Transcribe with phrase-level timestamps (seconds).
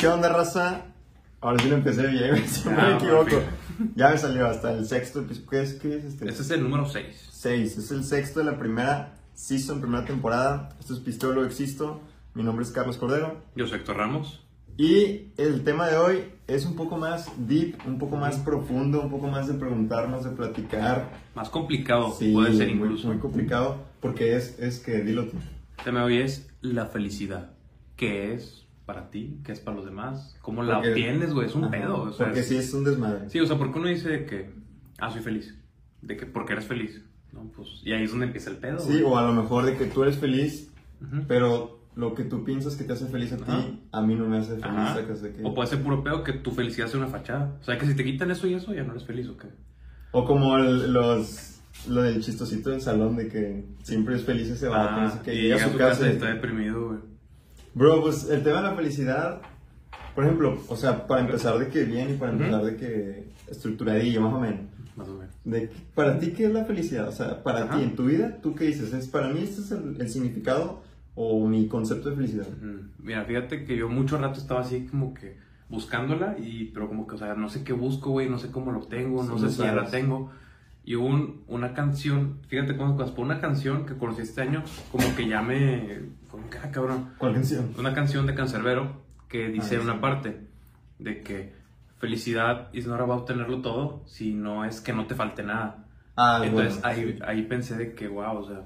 [0.00, 0.86] ¿Qué onda, raza?
[1.40, 3.24] Ahora sí lo empecé bien, siempre Ah, me equivoco.
[3.24, 3.54] perfecto.
[3.96, 5.24] Ya me salió hasta el sexto.
[5.26, 6.28] ¿Qué es, qué es este?
[6.28, 7.28] Este es el número 6.
[7.30, 7.78] 6.
[7.78, 10.70] Es el sexto de la primera season, primera temporada.
[10.80, 12.00] Esto es Pistolo Existo.
[12.34, 13.42] Mi nombre es Carlos Cordero.
[13.56, 14.42] Yo soy Héctor Ramos.
[14.76, 19.10] Y el tema de hoy es un poco más deep, un poco más profundo, un
[19.10, 21.10] poco más de preguntarnos, de platicar.
[21.34, 23.08] Más complicado Sí, puede ser muy- incluso.
[23.08, 25.36] Muy, complicado, porque es, es que, dilo tú.
[25.78, 27.50] El tema de hoy es la felicidad.
[27.96, 28.59] ¿Qué es
[28.92, 29.38] para ti?
[29.44, 30.36] ¿Qué es para los demás?
[30.42, 31.46] ¿Cómo la Porque- obtienes, güey?
[31.46, 32.02] Es un Ajá, pedo.
[32.02, 33.30] O sea, porque es- sí es un desmadre.
[33.30, 34.50] Sí, o sea, porque uno dice que,
[34.98, 35.56] ah, soy feliz.
[36.02, 37.00] De que, porque eres feliz.
[37.32, 38.80] No, pues, y ahí es donde empieza el pedo.
[38.80, 39.04] Sí, güey.
[39.04, 41.22] o a lo mejor de que tú eres feliz, Ujú.
[41.28, 43.66] pero lo que tú piensas que te hace feliz a ti, Ajá.
[43.92, 45.22] a mí no me hace feliz.
[45.22, 47.56] De que- O puede ser puro pedo que tu felicidad sea una fachada.
[47.60, 49.46] O sea, que si te quitan eso y eso, ya no eres feliz o qué.
[50.10, 54.66] O como el- los, lo del chistosito del salón, de que siempre es feliz ese
[54.66, 56.98] vato, no sé qué, Ah, y llega a su casa y y- está deprimido, güey.
[57.74, 59.40] Bro, pues el tema de la felicidad,
[60.14, 64.20] por ejemplo, o sea, para empezar de que bien y para empezar de que estructuradillo,
[64.22, 64.60] más o menos.
[64.96, 65.34] Más o menos.
[65.44, 67.08] De, para ti, ¿qué es la felicidad?
[67.08, 67.76] O sea, para Ajá.
[67.76, 68.92] ti, en tu vida, ¿tú qué dices?
[68.92, 70.82] ¿Es para mí este es el, el significado
[71.14, 72.46] o mi concepto de felicidad?
[72.98, 75.36] Mira, fíjate que yo mucho rato estaba así como que
[75.68, 78.72] buscándola, y, pero como que, o sea, no sé qué busco, güey, no sé cómo
[78.72, 80.32] lo obtengo, no Sí, sé si ya la tengo.
[80.84, 85.14] Y hubo un- una canción, fíjate cómo fue una canción que conocí este año, como
[85.14, 86.00] que ya me,
[86.30, 87.74] como que, ah, cabrón, ¿Cuál canción?
[87.78, 89.84] una canción de Cancerbero que dice Ah, sí.
[89.84, 90.40] una parte
[90.98, 91.52] de que
[91.98, 95.84] felicidad is not about tenerlo todo, sino es que no te falte nada.
[96.16, 97.18] Ah, Entonces bueno, ahí, sí.
[97.26, 98.62] ahí pensé de que, wow, o sea.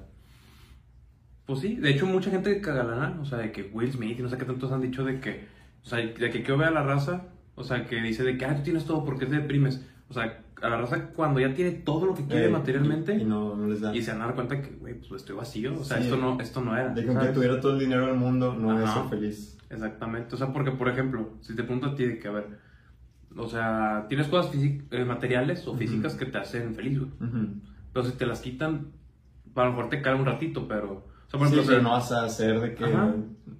[1.45, 4.29] Pues sí, de hecho, mucha gente cagalana, o sea, de que Will Smith y no
[4.29, 5.47] sé qué tantos han dicho de que,
[5.83, 8.45] o sea, de que quiero ver a la raza, o sea, que dice de que,
[8.45, 9.85] ah, tú tienes todo, ¿por qué te deprimes?
[10.09, 13.21] O sea, a la raza cuando ya tiene todo lo que quiere Eh, materialmente Y,
[13.21, 13.95] y no, no les da.
[13.95, 16.03] y se van a dar cuenta que, güey, pues estoy vacío, o sea, Sí.
[16.05, 16.89] esto, no, esto no era.
[16.93, 19.01] De que tuviera todo el dinero del mundo, no voy a Ajá.
[19.01, 19.57] ser feliz.
[19.69, 22.47] Exactamente, o sea, porque por ejemplo, si te pregunto a ti de que, a ver,
[23.37, 27.11] o sea, tienes cosas eh, materiales o físicas que te hacen feliz, güey.
[27.93, 28.87] Pero si te las quitan,
[29.55, 31.91] a lo mejor te cae un ratito, pero, o sea, por Sí, ejemplo, pero no
[31.91, 32.85] vas a hacer de que...
[32.85, 33.13] Ajá.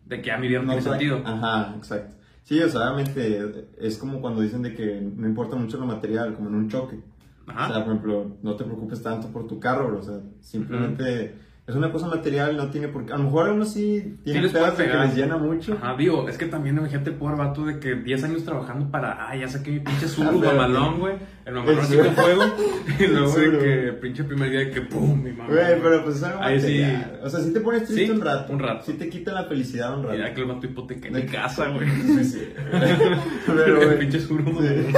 [0.06, 1.22] de que a mi vida no, tiene sentido.
[1.26, 2.16] Ajá, exacto.
[2.46, 6.36] Sí, o sea, obviamente es como cuando dicen de que no importa mucho lo material,
[6.36, 7.00] como en un choque.
[7.48, 7.66] Ajá.
[7.66, 10.00] O sea, por ejemplo, no te preocupes tanto por tu carro, bro.
[10.00, 11.34] O sea, simplemente
[11.68, 13.14] es una cosa material, no tiene por qué.
[13.14, 15.74] A lo mejor uno sí tiene de que les llena mucho.
[15.74, 19.36] Ajá, digo, es que también imagínate pobre vato de que 10 años trabajando para, ah,
[19.36, 21.16] ya saqué mi pinche Ah, suru pero- mamalón, güey.
[21.44, 22.44] El mamalón así con fuego.
[23.00, 25.50] Y luego de que pinche primer día de que pum, mi mamá.
[25.50, 26.84] Güey, pero pues es algo Ahí sí.
[27.24, 28.54] O sea, sí te pones triste Sí, un rato.
[28.54, 28.86] un rato.
[28.86, 30.16] Sí te quita la felicidad un rato.
[30.16, 31.90] Mira que el vato hipoteca en De mi casa, güey.
[32.06, 32.48] Sí, sí.
[33.48, 34.94] pero, el pinche suru sí.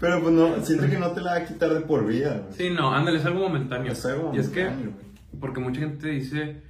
[0.00, 2.40] pero pues no, siento que no te la va a quitar de por vida.
[2.42, 2.52] güey.
[2.56, 3.92] Sí, no, ándale, es algo momentáneo.
[3.92, 5.07] Es algo y es que, momentáneo, güey.
[5.40, 6.62] Porque mucha gente dice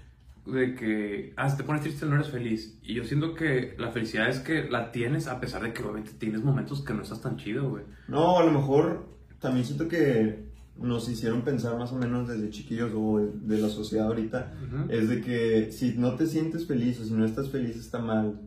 [0.52, 2.78] de que, ah, si te pones triste no eres feliz.
[2.82, 6.12] Y yo siento que la felicidad es que la tienes a pesar de que obviamente
[6.18, 7.84] tienes momentos que no estás tan chido, güey.
[8.08, 9.08] No, a lo mejor
[9.40, 10.48] también siento que
[10.78, 14.54] nos hicieron pensar más o menos desde chiquillos o de, la sociedad ahorita,
[14.88, 18.40] es de que si no te sientes feliz o si no estás feliz está mal.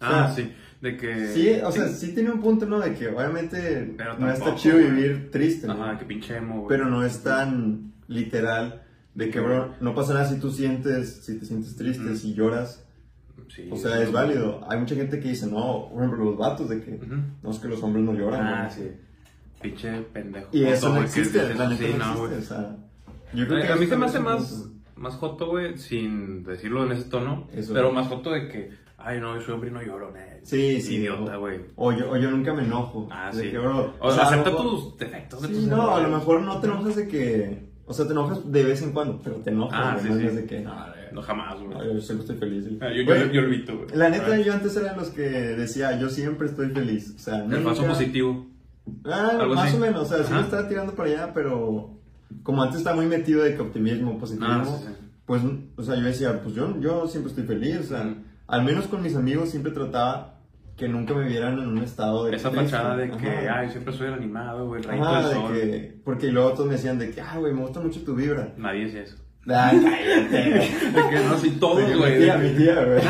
[0.00, 1.26] Ah, O sea, sí, de que...
[1.28, 2.78] Sí, o sea, sí tiene un punto, ¿no?
[2.78, 5.72] De que obviamente Pero no está chido vivir triste, ¿no?
[5.74, 6.68] Ajá, que pinche emo, güey.
[6.68, 8.82] Pero no es tan literal
[9.18, 12.16] de que, bro, no pasa nada si tú sientes, si te sientes triste, Ujú.
[12.16, 12.84] si lloras.
[13.48, 14.60] Sí, O sea, es válido.
[14.68, 17.16] Hay mucha gente que dice, no, por ejemplo, los vatos de que, Ujú.
[17.42, 18.46] no, es que los hombres no lloran.
[18.46, 18.70] Ah, ¿no?
[18.70, 18.90] sí.
[19.60, 20.48] Pinche pendejo.
[20.52, 22.54] Y eso no que existe, dices la sí, no no, existe.
[22.54, 22.76] o sea,
[23.34, 26.92] yo creo que a mí se me hace más, más joto, güey, sin decirlo en
[26.92, 27.72] ese tono, Eso.
[27.74, 30.40] pero más joto de que, ay, no, yo soy hombre y no lloro, eh.
[30.44, 30.96] Sí, sí.
[30.96, 31.60] Idiota, o- güey.
[31.74, 33.08] O yo, o yo nunca me enojo.
[33.10, 33.50] Ah, de sí.
[33.50, 36.60] que, bro, o sea, acepta tus defectos de Sí, tus no, a lo mejor no
[36.60, 37.67] te enojas de que.
[37.88, 39.80] O sea, te enojas de vez en cuando, pero te enojas.
[39.82, 40.18] Ah, sí, sí.
[40.36, 40.60] de que.
[40.60, 40.74] No,
[41.12, 41.94] No, jamás, güey.
[41.94, 42.64] yo siempre estoy feliz.
[42.66, 42.78] güey.
[42.82, 43.88] Ah, yo, yo, Güey, yo lo evito, güey.
[43.94, 47.14] La neta, yo antes era los que decía, yo siempre estoy feliz.
[47.16, 48.46] O sea, El falso positivo.
[49.04, 49.76] Ah, Algo más así.
[49.76, 51.98] o menos, o sea, sí me estaba tirando para allá, pero
[52.42, 54.94] como antes estaba muy metido de que optimismo, positivismo, Ah, sí, sí.
[55.26, 55.42] pues,
[55.76, 58.14] o sea, yo decía, pues yo, yo siempre estoy feliz, o sea,
[58.46, 60.37] al menos con mis amigos siempre trataba
[60.78, 63.58] que nunca me vieran en un estado de Esa fachada de que, Ajá.
[63.58, 65.52] ay, siempre soy el animado, güey, el rayito Ajá, del de sol.
[65.52, 68.54] que, porque luego todos me decían de que, ah, güey, me gusta mucho tu vibra.
[68.56, 69.16] Nadie dice eso.
[69.44, 69.88] Cállate.
[70.30, 72.12] De que no, sí, todos, De güey.
[72.12, 73.00] Mi tía, de mi tía, güey.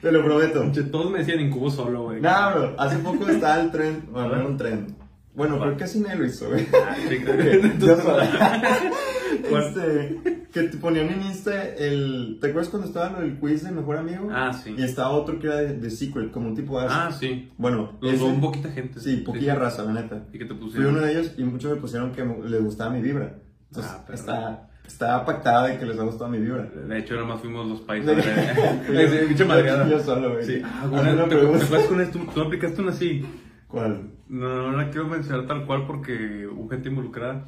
[0.00, 0.64] Te lo prometo.
[0.90, 2.20] Todos me decían en cubo solo, güey.
[2.20, 4.96] No, bro, hace poco estaba el tren, bueno, era un tren.
[5.34, 6.66] Bueno, creo que así nadie lo hizo, güey.
[6.72, 7.18] Ah, sí,
[9.60, 10.20] Este,
[10.52, 12.38] que te ponían en Insta el.
[12.40, 14.28] ¿Te acuerdas cuando estaba lo del quiz de mejor amigo?
[14.32, 14.74] Ah, sí.
[14.76, 16.86] Y estaba otro que era de, de Secret, como un tipo de.
[16.90, 17.50] Ah, sí.
[17.56, 18.98] Bueno, Lo ese- un poquita gente.
[19.00, 20.24] Sí, poquilla raza, la neta.
[20.32, 20.94] Y que te Fui pusieron.
[20.96, 23.34] uno de ellos y muchos me pusieron que les gustaba mi vibra.
[23.68, 24.66] Entonces, Ah, está.
[24.86, 26.64] Está pactada de que les ha gustado mi vibra.
[26.64, 28.16] De hecho, nada más fuimos los países.
[28.16, 29.08] de...
[29.08, 29.88] Sí, pinche madreada.
[29.88, 30.44] Yo solo, güey.
[30.44, 30.60] Sí.
[30.64, 31.58] Ah, bueno, una ¿te, pregunta.
[31.60, 32.18] te acuerdas con esto?
[32.34, 33.24] ¿Tú aplicaste una así?
[33.68, 34.10] ¿Cuál?
[34.28, 37.44] No, no la quiero mencionar tal cual porque hubo gente involucrada.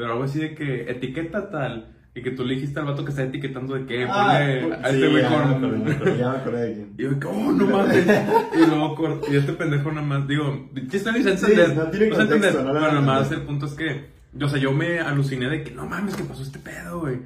[0.00, 1.94] Pero algo así de que etiqueta tal.
[2.14, 4.88] Y que tú le dijiste al vato que está etiquetando de que Ah, ponle a
[4.90, 6.18] sí, este güey me me con.
[6.18, 6.94] ya me acordé de quién.
[6.98, 8.06] Y yo oh, no mames.
[8.54, 11.76] y luego y este pendejo nada más, digo, chiste ni se entender.
[11.76, 12.52] no tiene entender.
[12.52, 14.06] Pero a nada más el punto es que,
[14.42, 17.18] o sea, yo me aluciné de que no mames, que pasó este pedo, güey.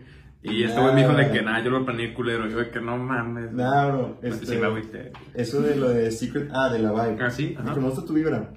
[0.43, 2.47] Y este güey me dijo de que nada, yo lo planeé culero.
[2.51, 3.53] Yo de que no mames.
[3.53, 4.19] Nah, bro.
[4.21, 5.13] Pues Este, sí me agüité.
[5.33, 6.51] eso de lo de Secret.
[6.53, 7.23] Ah, de la vibe.
[7.25, 7.75] Ah, sí, ajá.
[7.77, 8.53] me gusta tu vibra.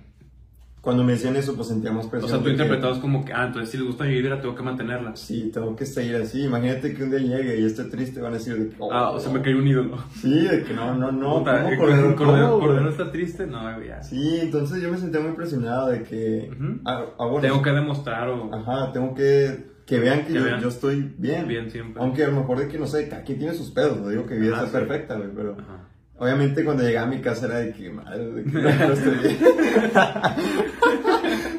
[0.87, 2.31] Cuando me decían eso, pues sentíamos O presión.
[2.31, 5.17] sea, tú interpretabas como que, ah, entonces si les gusta mi vibra, tengo que mantenerla.
[5.17, 6.43] Sí, tengo que seguir así.
[6.45, 8.75] Imagínate que un día llegue y esté triste, van a decir de que.
[8.79, 9.97] oh, Ah, o sea, me cayó un ídolo.
[10.15, 11.39] Sí, de que no, no, no.
[11.39, 11.75] Puta, ¿cómo
[12.15, 12.57] Cordero?
[12.57, 14.01] Cordero, está triste, no, ya.
[14.01, 16.49] Sí, entonces yo me sentía muy presionado de que.
[16.85, 18.49] Ah, ah, bueno, Tengo que demostrar o.
[18.55, 19.75] Ajá, tengo que.
[19.85, 20.61] Que vean que, Que yo, vean.
[20.61, 21.49] yo estoy bien.
[21.49, 22.01] Bien siempre.
[22.01, 23.99] Aunque a lo mejor de que, no sé, aquí tiene sus pedos.
[23.99, 24.71] No digo que mi vida está sí.
[24.73, 25.57] perfecta, güey, pero.
[25.59, 25.89] Ajá.
[26.19, 29.37] Obviamente cuando llegaba a mi casa era de que, madre, de que no, estoy bien.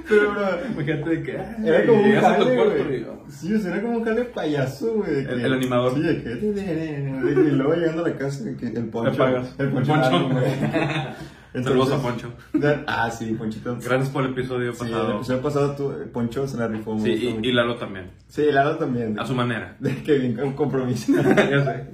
[0.08, 1.32] pero, bro, Imagínate de que.
[1.64, 5.18] era como un jale, Sí, o sea, era como un jale payaso, güey.
[5.20, 5.94] El- el animador.
[5.94, 6.30] Sí, de que...
[6.32, 9.16] Y luego llegando a la casa, de que el poncho...
[9.16, 9.54] pagas.
[9.58, 9.94] El poncho.
[9.94, 10.38] El poncho.
[11.64, 12.32] Saludos a Poncho.
[12.86, 13.78] Ah, sí, Ponchito.
[13.82, 15.16] Gracias por el episodio Sí, el pasado.
[15.16, 16.96] episodio pasado tu, Poncho se la rifó.
[17.00, 17.10] Sí,
[17.42, 18.10] y, y Lalo también.
[18.28, 19.18] Sí, Lalo también.
[19.18, 19.74] A su manera.
[19.80, 21.10] De que bien con compromiso.
[21.16, 21.86] ya sé.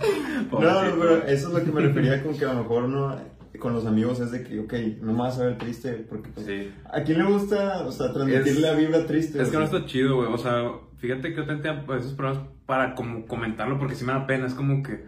[0.60, 0.98] No, Pobrecito.
[1.00, 3.16] pero eso es lo que me refería con que a lo mejor uno
[3.60, 6.44] con los amigos es de que, ok, no me vas a ver triste porque pues,
[6.46, 6.70] Sí.
[6.92, 9.40] ¿a quién le gusta, o sea, transmitir Es- la vibra triste?
[9.40, 10.28] Es que no está chido, güey.
[10.32, 14.46] O sea, fíjate que yo esos programas para como comentarlo porque sí me da pena.
[14.46, 15.04] Es como que,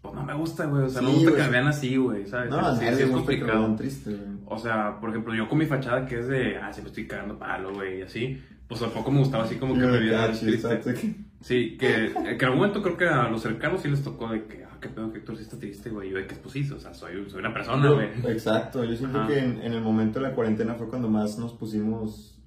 [0.00, 0.84] pues no me gusta, güey.
[0.84, 2.24] O sea, no me gusta que me vean así, güey.
[2.26, 2.50] ¿Sabes?
[2.50, 3.74] No, a sí, nadie sí le es complicado.
[3.76, 4.16] triste.
[4.46, 7.36] O sea, por ejemplo, yo con mi fachada que es de, ah, siempre estoy cagando
[7.38, 8.40] palo, güey, y así.
[8.68, 11.16] Pues tampoco me gustaba así como que me de viera que, ah, triste.
[11.40, 14.44] Sí, que, que en algún momento creo que a los cercanos sí les tocó de
[14.44, 16.10] que, ah, qué pedo que Héctor sí está triste, güey.
[16.10, 18.08] Yo de que pues sí, o sea, soy, soy una persona, güey.
[18.32, 19.28] Exacto, yo siento Ajá.
[19.28, 22.40] que en, en el momento de la cuarentena fue cuando más nos pusimos...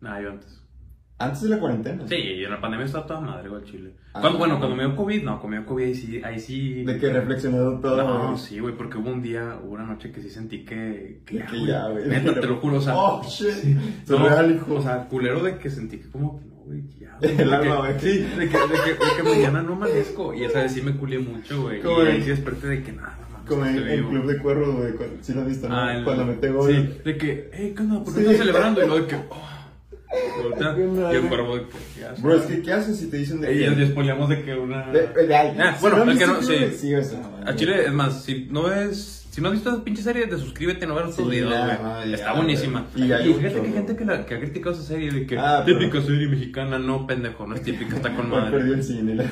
[0.00, 0.62] Nada, yo antes.
[1.18, 2.06] Antes de la cuarentena.
[2.06, 3.94] Sí, y en la pandemia estaba toda madre, güey, Chile.
[4.12, 4.20] Ah.
[4.20, 6.84] Cuando, bueno, cuando me dio COVID, no, cuando me dio COVID, ahí sí, ahí sí.
[6.84, 7.96] De que reflexionado todo.
[7.96, 11.22] No, sí, güey, porque hubo un día, hubo una noche que sí sentí que.
[11.24, 11.66] Que güey.
[11.68, 12.06] ya, güey.
[12.06, 12.94] Neta, te lo juro, o sea.
[12.94, 13.48] Oh, shit.
[13.50, 13.76] sí.
[14.04, 14.74] Surreal, hijo.
[14.74, 17.16] O sea, culero de que sentí que como que no, güey, ya.
[17.20, 18.00] güey, El de alma, que- güey.
[18.00, 20.34] Sí, de que, de, que, de que mañana no amanezco.
[20.34, 21.80] Y esa vez sí me culié mucho, güey.
[21.80, 24.10] Como Y ahí en- sí desperté de que nada, no mames, Como en el vivo.
[24.10, 24.92] club de cuervos, güey.
[24.94, 25.76] cu- Sí lo has visto, ¿no?
[25.76, 26.70] Ah, el- Cuando mete gol.
[26.70, 28.04] Sí, de que, hey, ¿qué onda?
[28.04, 28.26] ¿Por qué Sí.
[28.26, 28.82] estás celebrando?
[28.82, 29.48] Y luego de que, oh.
[30.56, 31.18] Qué madre.
[31.18, 32.14] y el cuervo de que, ya.
[32.18, 33.54] Bro, es que ¿qué haces si te dicen de que...
[33.54, 34.86] de que una.
[34.92, 36.54] De, de, de- Ah, si bueno, no que no, sí.
[36.76, 39.84] sí, o sea, A Chile, es más, si no ves, si no has visto esa
[39.84, 42.14] pinche serie, de suscríbete, no veas Sí, tus videos, güey.
[42.14, 42.86] Está buenísima.
[42.96, 45.38] Y Y, fíjate que hay gente que, la, que ha criticado esa serie de que
[45.38, 48.50] Ah, pero- típica serie mexicana, no pendejo, no es típica, está con madre.
[48.56, 49.14] perdió el cine.
[49.14, 49.24] la-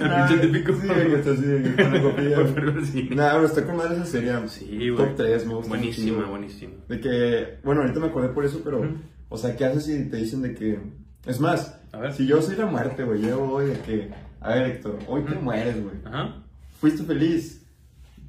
[0.00, 0.72] El pinche típico.
[0.80, 2.36] Sí, que está así con la copilla.
[2.36, 3.16] Por perdió el cine.
[3.16, 4.32] Nah, pero está con madre esa serie.
[4.46, 4.96] Sí, güey.
[4.96, 5.68] Top 3, me gusta.
[5.70, 6.72] Buenísima, buenísima.
[6.88, 8.94] De que, bueno, ahorita me acordé por eso, pero, Ujú.
[9.30, 10.78] o sea, ¿qué haces si te dicen de que,
[11.26, 12.12] es más, A ver.
[12.12, 14.10] si yo soy la muerte, güey, yo voy de que,
[14.40, 15.96] a ver, Héctor, hoy te mueres, güey.
[16.04, 16.36] Ajá.
[16.80, 17.63] ¿Fuiste feliz?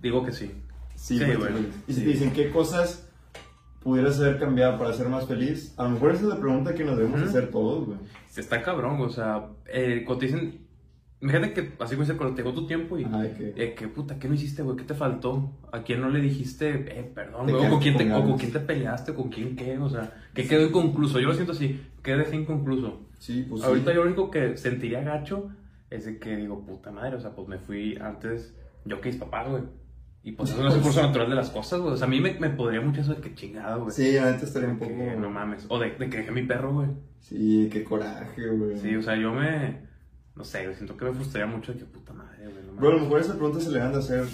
[0.02, 0.52] Digo que sí.
[0.96, 1.68] Sí, Sí, feliz.
[1.88, 2.06] Y si Sí.
[2.06, 3.10] te dicen qué cosas
[3.82, 6.84] pudieras haber cambiado para ser más feliz, a lo mejor esa es la pregunta que
[6.84, 7.30] nos debemos Ujú.
[7.30, 8.00] hacer todos, güey.
[8.36, 10.66] Está cabrón, o sea, eh, cuando te dicen.
[11.22, 13.04] Imagínate que así güey, cuando te llegó tu tiempo y.
[13.06, 14.76] De que- eh, que puta, ¿qué no hiciste, güey?
[14.78, 15.52] ¿Qué te faltó?
[15.72, 16.70] ¿A quién no le dijiste,
[17.00, 17.66] eh, perdón, güey?
[17.66, 18.40] ¿O con, quién te, con o con ganas.
[18.42, 19.14] quién te peleaste?
[19.14, 19.78] ¿Con quién qué?
[19.80, 21.20] O sea, que quedó inconcluso.
[21.20, 23.00] Yo lo siento así, que dejé inconcluso.
[23.18, 23.68] Sí, pues sí.
[23.68, 25.50] Ahorita yo lo único que sentiría gacho
[25.90, 29.18] es de que digo, puta madre, o sea, pues me fui antes, yo que mis
[29.18, 29.64] papás, güey.
[30.26, 31.94] Y pues eso no es el curso natural de las cosas, güey.
[31.94, 33.92] O sea, a mí me, me podría mucho eso de que chingado, güey.
[33.92, 34.98] Sí, neta estaría un De poco...
[34.98, 35.68] que no mames.
[35.70, 36.88] O de, de que dejé mi perro, güey.
[37.20, 38.76] Sí, qué coraje, güey.
[38.80, 39.84] Sí, o sea, yo me.
[40.36, 42.66] No sé, siento que me frustraría mucho de que puta madre, güey.
[42.66, 44.26] no Bro, a lo mejor esa pregunta se le van a hacer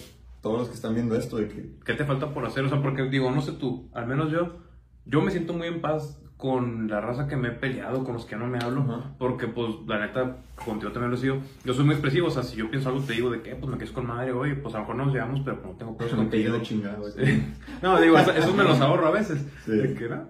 [0.41, 1.75] todos los que están viendo esto, de que...
[1.85, 2.63] ¿Qué te falta por hacer?
[2.63, 4.59] O sea, porque digo, no sé tú, al menos yo,
[5.05, 8.25] yo me siento muy en paz con la raza que me he peleado, con los
[8.25, 11.85] que no me hablo, porque pues la neta, contigo también lo he sido, yo soy
[11.85, 13.91] muy expresivo, o sea, si yo pienso algo te digo de que, pues me quedes
[13.91, 16.55] con madre, oye, pues a lo mejor nos llevamos, pero no tengo cosas que contigo.
[16.55, 17.11] de chingada, güey.
[17.11, 17.43] Sí.
[17.83, 19.45] No, digo, eso, eso me los ahorro a veces.
[19.65, 19.71] Sí.
[19.71, 20.23] De que, no,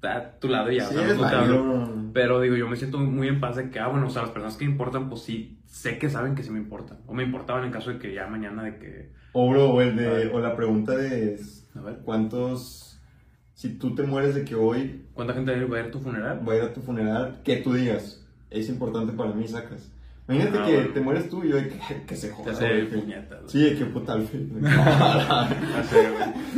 [0.00, 0.86] pues, a tu lado y ya.
[0.86, 2.10] Sí, o sea, no te.
[2.12, 4.32] Pero digo, yo me siento muy en paz de que, ah, bueno, o sea, las
[4.32, 6.98] personas que me importan, pues sí, sé que saben que sí me importan.
[7.06, 9.12] O me importaban en caso de que ya mañana de que.
[9.32, 11.38] O, bro, o, el de, o la pregunta de
[11.76, 11.98] A ver.
[12.04, 12.83] cuántos...
[13.54, 16.40] Si tú te mueres de que hoy ¿Cuánta gente va a ir a tu funeral?
[16.42, 19.90] voy a ir a tu funeral, que tú digas, es importante para mí, sacas.
[20.28, 20.90] Imagínate Ah, que bueno.
[20.94, 22.52] te mueres tú y yo que, que se joda.
[22.52, 23.40] puñetas.
[23.42, 23.48] güey.
[23.70, 24.50] Sí, que puta al fin.
[24.60, 24.72] Güey.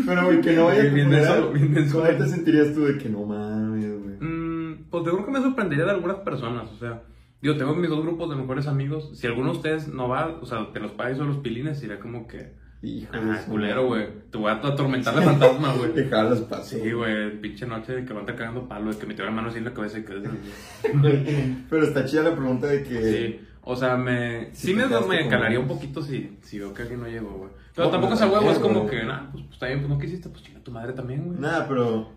[0.07, 1.53] Pero, güey, que no vaya a tu funeral.
[1.93, 4.17] ¿cómo te sentirías tú de que no mames, güey?
[4.21, 7.03] Mm, pues yo creo que me sorprendería de algunas personas, o sea,
[7.43, 9.11] Digo, tengo mis dos grupos de mejores amigos.
[9.15, 12.01] Si alguno de ustedes no va, o sea, te los pagues o los pilines, sería
[12.01, 12.55] como que.
[12.87, 14.07] Hijo Ah, culero, güey.
[14.31, 15.93] Te voy a atormentar de fantasma, güey.
[15.93, 16.69] Dejar los pasos.
[16.81, 19.31] Sí, güey, pinche noche de que van estar cagando palo, de que me dio la
[19.31, 20.15] mano así en la cabeza y que.
[21.71, 23.03] Pero está chida la pregunta de que.
[23.03, 24.51] Sí, o sea, me.
[24.55, 27.31] Sí Sí, te me, me calaría un poquito si, si veo que alguien no llegó,
[27.31, 27.51] güey.
[27.75, 29.81] Pero No, tampoco pues, es a huevo, es como que, nah, pues, pues está bien,
[29.81, 31.39] pues no quisiste, pues chinga tu madre también, güey.
[31.39, 32.11] Nada, pero.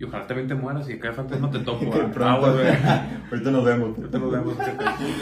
[0.00, 1.88] Y ojalá también te mueras y que cada fantasma te que güey.
[1.92, 3.20] Ah.
[3.30, 3.98] Ahorita nos vemos.
[3.98, 4.56] Ahorita nos vemos.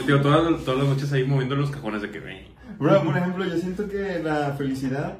[0.07, 2.47] Digo, todas, todas las noches ahí moviendo los cajones de que, güey.
[2.79, 5.19] Bro, por ejemplo, yo siento que la felicidad.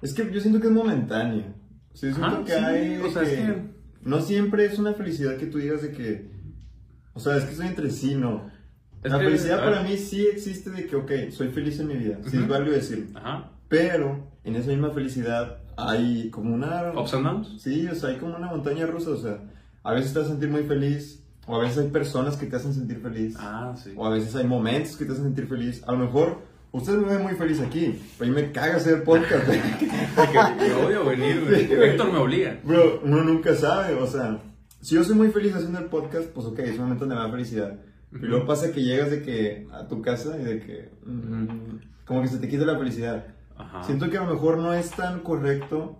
[0.00, 1.54] Es que yo siento que es momentánea.
[1.92, 2.96] O sea, yo siento Ajá, que sí, hay.
[3.02, 3.62] o sea, es que que-
[4.00, 6.30] No siempre es una felicidad que tú digas de que.
[7.12, 8.50] O sea, es que estoy entre sí, no.
[9.02, 11.96] Es la que, felicidad para mí sí existe de que, ok, soy feliz en mi
[11.96, 12.16] vida.
[12.26, 13.18] Sí es válido decirlo.
[13.18, 13.50] Ajá.
[13.68, 15.58] Pero en esa misma felicidad
[15.88, 16.92] hay como una.
[16.98, 17.62] Ups and downs.
[17.62, 19.10] Sí, o sea, hay como una montaña rusa.
[19.10, 19.38] O sea,
[19.82, 21.22] a veces te vas a sentir muy feliz.
[21.46, 23.34] O a veces hay personas que te hacen sentir feliz.
[23.38, 23.92] Ah, sí.
[23.96, 25.82] O a veces hay momentos que te hacen sentir feliz.
[25.86, 26.38] A lo mejor
[26.70, 28.00] ustedes me ven muy feliz aquí.
[28.18, 29.48] Pero a mí me caga hacer podcast.
[30.68, 31.66] Yo odio venir, güey.
[31.66, 31.72] Sí.
[31.72, 32.60] Héctor me obliga.
[32.62, 33.94] Bro, uno nunca sabe.
[33.94, 34.38] O sea,
[34.80, 37.30] si yo soy muy feliz haciendo el podcast, pues ok, es un momento me da
[37.30, 37.78] felicidad.
[38.12, 40.90] Y luego pasa que llegas de que a tu casa y de que.
[41.04, 41.46] mm,
[42.04, 43.26] como que se te quita la felicidad.
[43.60, 43.82] Ajá.
[43.84, 45.98] Siento que a lo mejor no es tan correcto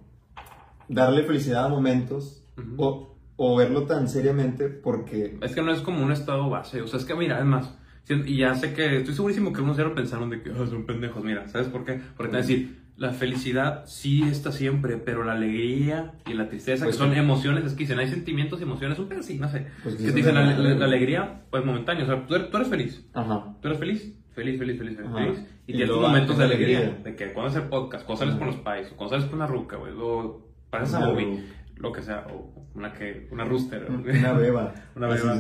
[0.89, 2.75] darle felicidad a momentos Ujú.
[2.79, 5.39] o, o verlo tan seriamente porque...
[5.41, 6.83] Es que no es como un estado base.
[6.83, 7.75] O sea, es que, mira, es más.
[8.05, 10.85] si- Y ya sé que estoy segurísimo que unos cero pensaron de que "Ah, son
[10.87, 11.23] pendejos.
[11.25, 12.01] Mira, ¿sabes por qué?
[12.17, 16.49] Porque te van a decir, la felicidad sí está siempre, pero la alegría y la
[16.51, 17.19] tristeza, Pues que son sí.
[17.19, 19.67] emociones, es que dicen, hay sentimientos y emociones, un así, no sé.
[19.83, 22.05] Pues que dicen, la, la- la alegría, pues momentánea.
[22.05, 23.07] O sea, tú eres, tú eres feliz.
[23.15, 23.55] Ajá.
[23.63, 24.15] ¿Tú eres feliz?
[24.41, 25.13] Feliz, feliz, feliz, feliz.
[25.13, 25.39] Feliz.
[25.67, 26.79] Y, Y tienes momentos de alegría.
[26.79, 27.03] alegría.
[27.05, 29.47] De que cuando haces podcast, cuando sales con los pais, o cuando sales con una
[29.47, 31.45] ruca, güey, o pasas a movie,
[31.77, 33.87] lo que sea, o una que, una rooster.
[33.91, 34.73] Una beba.
[34.97, 35.35] Una beba.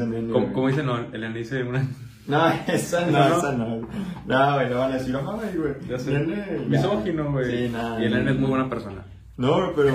[0.53, 1.83] Como, dice, no, Eliana dice una.
[2.27, 3.39] No, esa no, ¿Esa no?
[3.39, 3.89] esa no.
[4.27, 5.73] No, güey, le van a decir, ay, güey.
[5.89, 6.11] Ya sé.
[6.13, 6.59] nene".
[6.69, 7.67] Misógino, güey.
[7.67, 8.03] Sí, nada.
[8.03, 9.03] Y Eliana es muy buena persona.
[9.41, 9.95] No, pero,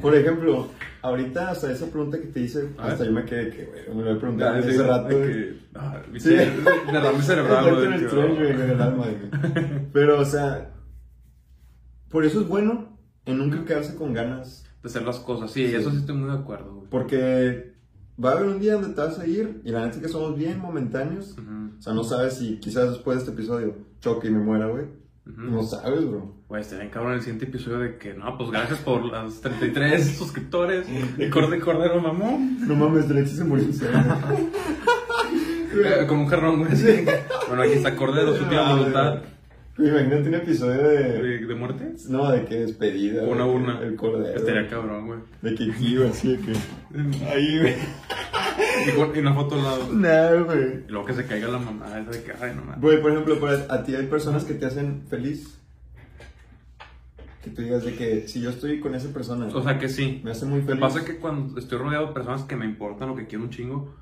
[0.00, 0.68] por ejemplo,
[1.02, 4.12] ahorita, hasta esa pregunta que te hice, hasta yo me quedé que, güey, me lo
[4.12, 6.30] he preguntado hace sí, rato, que, ah, Sí.
[6.34, 7.64] derrame cerebral,
[8.80, 9.04] ah.
[9.92, 10.70] Pero, o sea,
[12.08, 14.64] por eso es bueno en nunca quedarse con ganas.
[14.82, 15.74] De hacer las cosas, sí, Sí.
[15.74, 16.88] eso sí estoy muy de acuerdo, güey.
[16.88, 17.72] Porque
[18.22, 20.08] va a haber un día donde te vas a ir y la neta es que
[20.08, 21.36] somos bien momentáneos.
[21.78, 24.84] O sea, no sabes si quizás después de este episodio choque y me muera, güey.
[25.26, 26.36] No sabes, bro.
[26.48, 30.16] Güey, estaría bien cabrón el siguiente episodio de que, no, pues gracias por las 33
[30.16, 30.86] suscriptores.
[31.18, 32.58] Y Corde Cordero mamón.
[32.66, 33.72] No mames, Drexy se murió en
[36.06, 36.70] Con un jarrón, güey.
[37.48, 39.22] Bueno, aquí está Cordero, su última voluntad.
[39.78, 41.22] Imagínate un episodio de...
[41.22, 41.92] ¿De, de muerte?
[42.08, 43.24] No, de que despedida.
[43.24, 43.80] Una urna.
[43.82, 44.34] El cordero.
[44.34, 45.18] Estaría cabrón, güey.
[45.42, 46.52] De que güey, así de que...
[47.26, 47.74] Ahí, güey.
[48.86, 49.88] Y, una foto al lado.
[49.92, 50.84] No, güey.
[50.86, 52.80] Y luego que se caiga la mamá, esa de que, ay, no mames.
[52.80, 55.58] Güey, por ejemplo, para, a ti hay personas que te hacen feliz.
[57.42, 60.20] Que tú digas de que si yo estoy con esa persona, O sea que sí.
[60.24, 60.80] me hace muy feliz.
[60.80, 63.94] pasa que cuando estoy rodeado de personas que me importan o que quiero un chingo,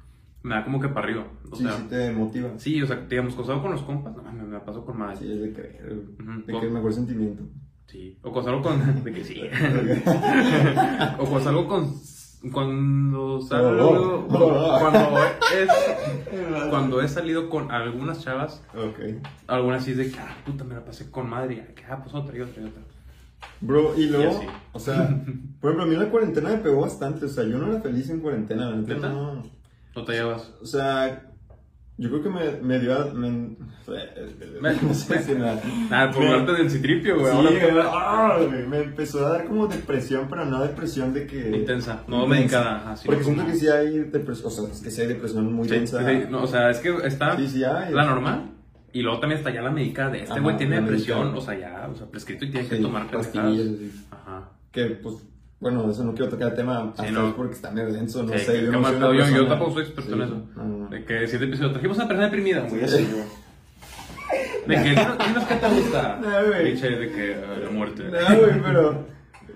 [0.44, 1.26] me da como que para arriba.
[1.50, 2.50] O sí, sea, sí te motiva.
[2.58, 5.16] sí, o sea, digamos, cosado con los compas, no me la paso con madre.
[5.16, 5.98] Sí, es de creer, güey.
[6.28, 6.40] Ujú.
[6.46, 7.42] De que es el mejor sentimiento.
[7.86, 8.18] Sí.
[8.22, 9.04] O salgo con.
[9.04, 9.40] De que sí.
[11.18, 11.92] o salgo con.
[12.52, 13.88] Cuando salgo.
[13.88, 14.78] Oh, oh, oh.
[14.80, 15.18] Cuando
[15.58, 16.68] es.
[16.70, 19.22] Cuando he salido con algunas chavas, Ok.
[19.46, 21.54] algunas sí es de que, ah, puta, me la pasé con madre.
[21.70, 22.82] Y que, ah, pues otra y otra y otra.
[23.60, 24.46] Bro, y luego, así.
[24.72, 25.08] o sea,
[25.60, 27.26] por ejemplo, a mí la cuarentena me pegó bastante.
[27.26, 29.08] O sea, yo no era feliz en cuarentena, la ¿Neta?
[29.08, 29.42] no.
[29.96, 30.52] No te llevas.
[30.62, 31.30] O sea,
[31.96, 32.94] yo creo que me, me dio.
[32.94, 33.30] a- Me,
[34.60, 35.60] Me- no sé si nada.
[35.90, 37.32] Nada, por hablarte del citripio, güey.
[37.32, 41.50] Sí, ah, güey, me empezó a dar como depresión, pero no depresión de que.
[41.56, 44.90] Intensa, no medicada, así Porque como- siento que sí hay depresión, o sea, es que
[44.90, 45.98] sí hay depresión muy Sí, densa.
[46.08, 47.92] sí, no, o sea, es que está Sí, sí hay.
[47.92, 48.50] la normal
[48.92, 51.38] y luego también está ya la medicada de este güey tiene depresión, medicada.
[51.38, 53.66] o sea, ya, o sea, prescrito y tiene que tomar pastillas.
[54.10, 54.48] Ajá.
[54.72, 55.16] Que, pues,
[55.64, 57.34] bueno, eso no quiero tocar el tema hasta no.
[57.34, 58.52] porque está medio denso, no Sí, sé.
[58.52, 60.42] qué Yo, pedo, yo- yo tampoco soy experto en Sí, eso.
[60.56, 60.88] no, no.
[60.90, 62.86] De que siete episodios trajimos a una persona deprimida, güey.
[62.86, 63.08] Sí.
[64.66, 64.94] De que,
[65.48, 66.18] qué te gusta.
[66.22, 66.64] No, güey.
[66.72, 68.04] Pinche de que eh, la muerte.
[68.04, 69.06] No, güey, pero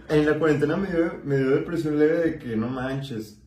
[0.08, 3.42] en la cuarentena me dio, me dio depresión leve de que no manches.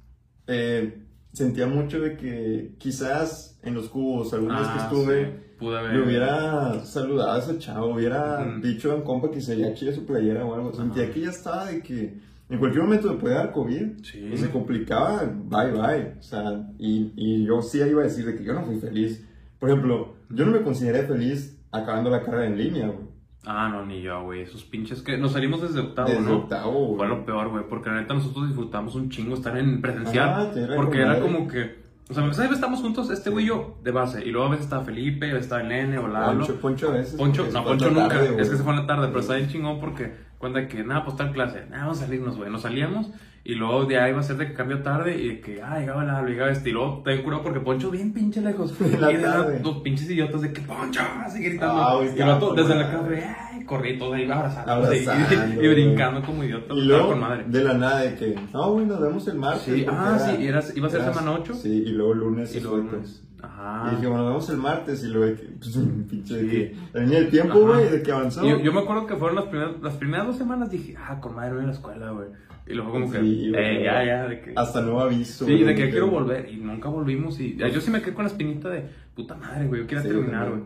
[0.47, 1.01] Eh,
[1.33, 6.01] sentía mucho de que quizás en los cubos, alguna vez que Ah, estuve, sí, le
[6.03, 10.43] hubiera saludado a ese chavo, hubiera dicho a un compa que sería chida su playera
[10.45, 10.73] o algo.
[10.73, 12.17] Sentía que ya estaba de que
[12.51, 14.03] en cualquier momento me podía dar COVID.
[14.03, 14.29] Sí.
[14.33, 16.15] Y se complicaba, bye bye.
[16.19, 19.25] O sea, y, y yo sí iba a decir de que yo no fui feliz.
[19.57, 23.09] Por ejemplo, yo no me consideré feliz acabando la carrera en línea, güey.
[23.45, 24.41] Ah, no, ni yo, güey.
[24.41, 26.37] Esos pinches que nos salimos desde octavo, Desde ¿no?
[26.37, 26.97] octavo, güey.
[26.97, 27.63] Fue lo peor, güey.
[27.67, 30.29] Porque la neta nosotros disfrutamos un chingo estar en presencial.
[30.29, 31.21] Ah, porque era madre.
[31.21, 31.81] como que.
[32.09, 34.23] O sea, siempre estamos juntos, este güey y yo, de base.
[34.25, 36.39] Y luego a veces estaba Felipe, a veces el nene o Lalo.
[36.39, 37.15] Poncho, Poncho a veces.
[37.15, 38.09] Poncho, no, Poncho nunca.
[38.09, 40.83] tarde, es que se fue en la tarde, pero está bien chingón porque cuenta que,
[40.83, 42.51] nada, pues tal clase, nada, vamos a salirnos, güey.
[42.51, 43.09] Nos salíamos
[43.43, 46.03] y luego ya iba a ser de que cambio tarde y de que, ah, llegaba
[46.03, 46.69] Lalo, llegaba este.
[46.69, 48.75] Y luego te curado porque Poncho bien pinche lejos.
[48.99, 51.81] La y de los pinches idiotas de que, Poncho, así gritando.
[51.81, 54.93] Ah, y estaba desde la casa, de, ay, corrí todo ahí, abrazando.
[54.93, 56.73] y, brincando como idiota.
[56.73, 57.45] Y luego, con madre.
[57.47, 59.63] de la nada, de que, no, güey, nos vemos el martes.
[59.63, 61.53] Sí, ah, sí, era- iba a ser era- semana ocho.
[61.53, 62.55] Sí, y luego lunes.
[62.55, 63.23] Y luego, fue, lunes.
[63.61, 63.91] Ajá.
[63.91, 65.03] Y dije, bueno, nos vemos el martes.
[65.03, 65.77] Y luego, de que, pues,
[66.09, 68.43] pinche de que, del tiempo, güey, de que avanzó.
[68.45, 71.35] Yo, yo me acuerdo que fueron las primeras, las primeras dos semanas dije, ah, con
[71.35, 72.29] madre voy a la escuela, güey.
[72.67, 74.53] Y luego como que, Sí, eh, ya, ya, de que...
[74.55, 75.45] Hasta nuevo aviso.
[75.45, 76.49] Sí, güey, de que quiero volver.
[76.51, 77.39] Y nunca volvimos.
[77.39, 80.09] Y yo sí me quedé con la espinita de, puta madre, güey, yo quiero Sí,
[80.09, 80.61] terminar, güey.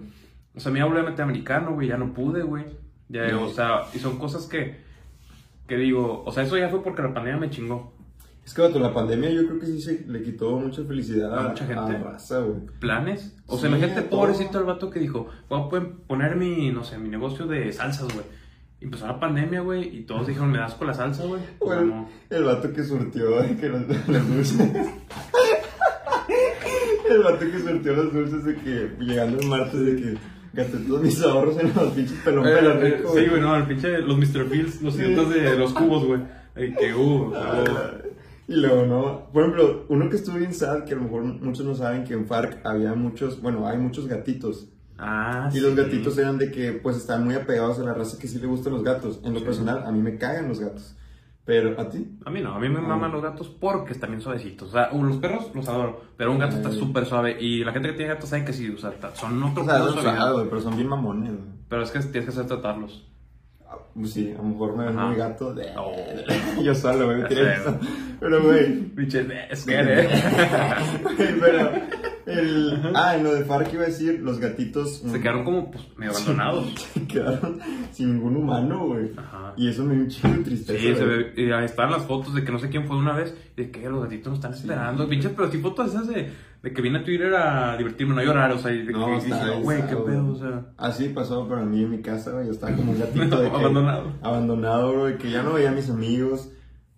[0.55, 2.65] O sea, me iba a volver a meter americano, güey, ya no pude, güey.
[3.09, 4.77] Ya, o sea, y son cosas que,
[5.67, 7.94] que digo, o sea, eso ya fue porque la pandemia me chingó.
[8.45, 11.49] Es que, vato, la pandemia yo creo que sí se le quitó mucha felicidad A
[11.49, 11.81] mucha gente.
[11.81, 12.59] A la raza, güey.
[12.79, 13.35] planes.
[13.47, 16.83] O Sí, sea, imagínate, pobrecito el vato que dijo, voy a pu- poner mi, no
[16.83, 18.25] sé, mi negocio de salsas, güey.
[18.79, 21.41] Y Empezó la pandemia, güey, y todos dijeron, me das con la salsa, güey.
[21.57, 22.07] Pues, Güey, no.
[22.29, 24.59] el vato que surtió de que las dulces.
[27.09, 30.17] el vato que surtió los dulces de que llegando el martes de que
[30.53, 33.55] gasté todos mis ahorros en los pinches pelón Eh, pela eh, rico, sí, güey, no,
[33.55, 34.45] el pinche, los Mr.
[34.49, 36.21] Fields, los idiotas de los cubos, güey.
[36.55, 37.33] Que, uh, uh,
[38.47, 39.31] Y luego, ¿no?
[39.31, 42.13] Por ejemplo, uno que estuvo bien sad, que a lo mejor muchos no saben que
[42.13, 44.67] en FARC había muchos, bueno, hay muchos gatitos.
[44.97, 48.27] Ah, Y los gatitos eran de que, pues, están muy apegados a la raza que
[48.27, 49.19] sí le gustan los gatos.
[49.23, 50.95] En lo personal, a mí me cagan los gatos.
[51.43, 52.17] Pero, ¿a ti?
[52.25, 54.69] A mí no, a mí me maman los gatos porque están bien suavecitos.
[54.69, 57.37] O sea, los perros los adoro, pero un gato está súper suave.
[57.39, 59.79] Y la gente que tiene gatos sabe que sí, o sea, son otro O sea,
[59.85, 61.33] suaves, güey, pero son bien mamones.
[61.69, 63.07] Pero es que tienes que saber tratarlos.
[63.97, 65.05] Pues sí, a lo mejor me Ajá.
[65.07, 65.53] muy gato.
[65.53, 65.95] de- Oh.
[66.63, 67.23] Yo solo, güey.
[68.19, 70.09] Pero, güey, Pinche, es que, ¿eh?
[71.39, 71.71] pero
[72.25, 72.91] el...
[72.95, 74.97] Ah, en lo de FARC iba a decir, los gatitos...
[75.05, 76.73] Se quedaron como, pues, medio abandonados.
[76.93, 77.59] Se quedaron
[77.91, 79.11] sin ningún humano, güey.
[79.15, 79.53] Ajá.
[79.57, 80.79] Y eso me dio un chingo de tristeza.
[80.79, 83.13] Sí, se ve, y ahí están las fotos de que no sé quién fue una
[83.13, 86.31] vez, de que los gatitos nos están esperando, pinches, pero sí fotos esas de,
[86.65, 89.25] de que vine a Twitter a divertirme, no llorar, o sea, y de No, que
[89.27, 90.65] dije, güey, qué pedo, o sea.
[90.77, 92.47] Así pasó para mí en mi casa, güey.
[92.47, 94.13] Yo estaba como un gatito de que- Abandonado.
[94.23, 95.09] Abandonado, bro.
[95.11, 96.51] Y que ya no veía a mis amigos.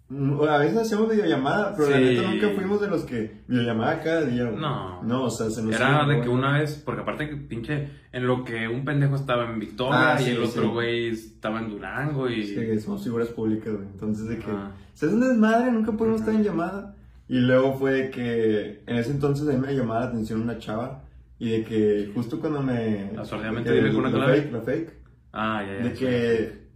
[0.10, 2.04] Mm, A veces hacíamos videollamada, pero la Sí.
[2.06, 4.56] neta nunca fuimos de los que videollamada cada día, güey.
[4.56, 5.04] No.
[5.04, 8.26] No, o sea, se nos Era de que una vez, porque aparte que pinche, en
[8.26, 11.72] lo que un pendejo estaba en Victoria Ah, y sí, el otro güey estaba en
[11.72, 12.42] Durango y...
[12.46, 13.86] Sí, somos figuras públicas, güey.
[13.86, 14.50] Entonces, de que.
[14.50, 14.72] Ah.
[14.94, 16.96] Se hace un desmadre, nunca podemos estar en llamada.
[17.30, 18.84] Y luego fue de que.
[18.88, 21.04] En ese entonces a mí me llamaba la atención una chava.
[21.40, 23.12] Y de que justo cuando me.
[23.18, 24.42] Absurdamente dime con una la clave.
[24.42, 24.94] fake, la fake.
[25.34, 25.84] Ah, ya, ya.
[25.84, 26.00] De sí.
[26.06, 26.68] que.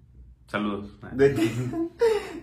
[0.48, 0.98] Saludos.
[1.14, 1.50] De que.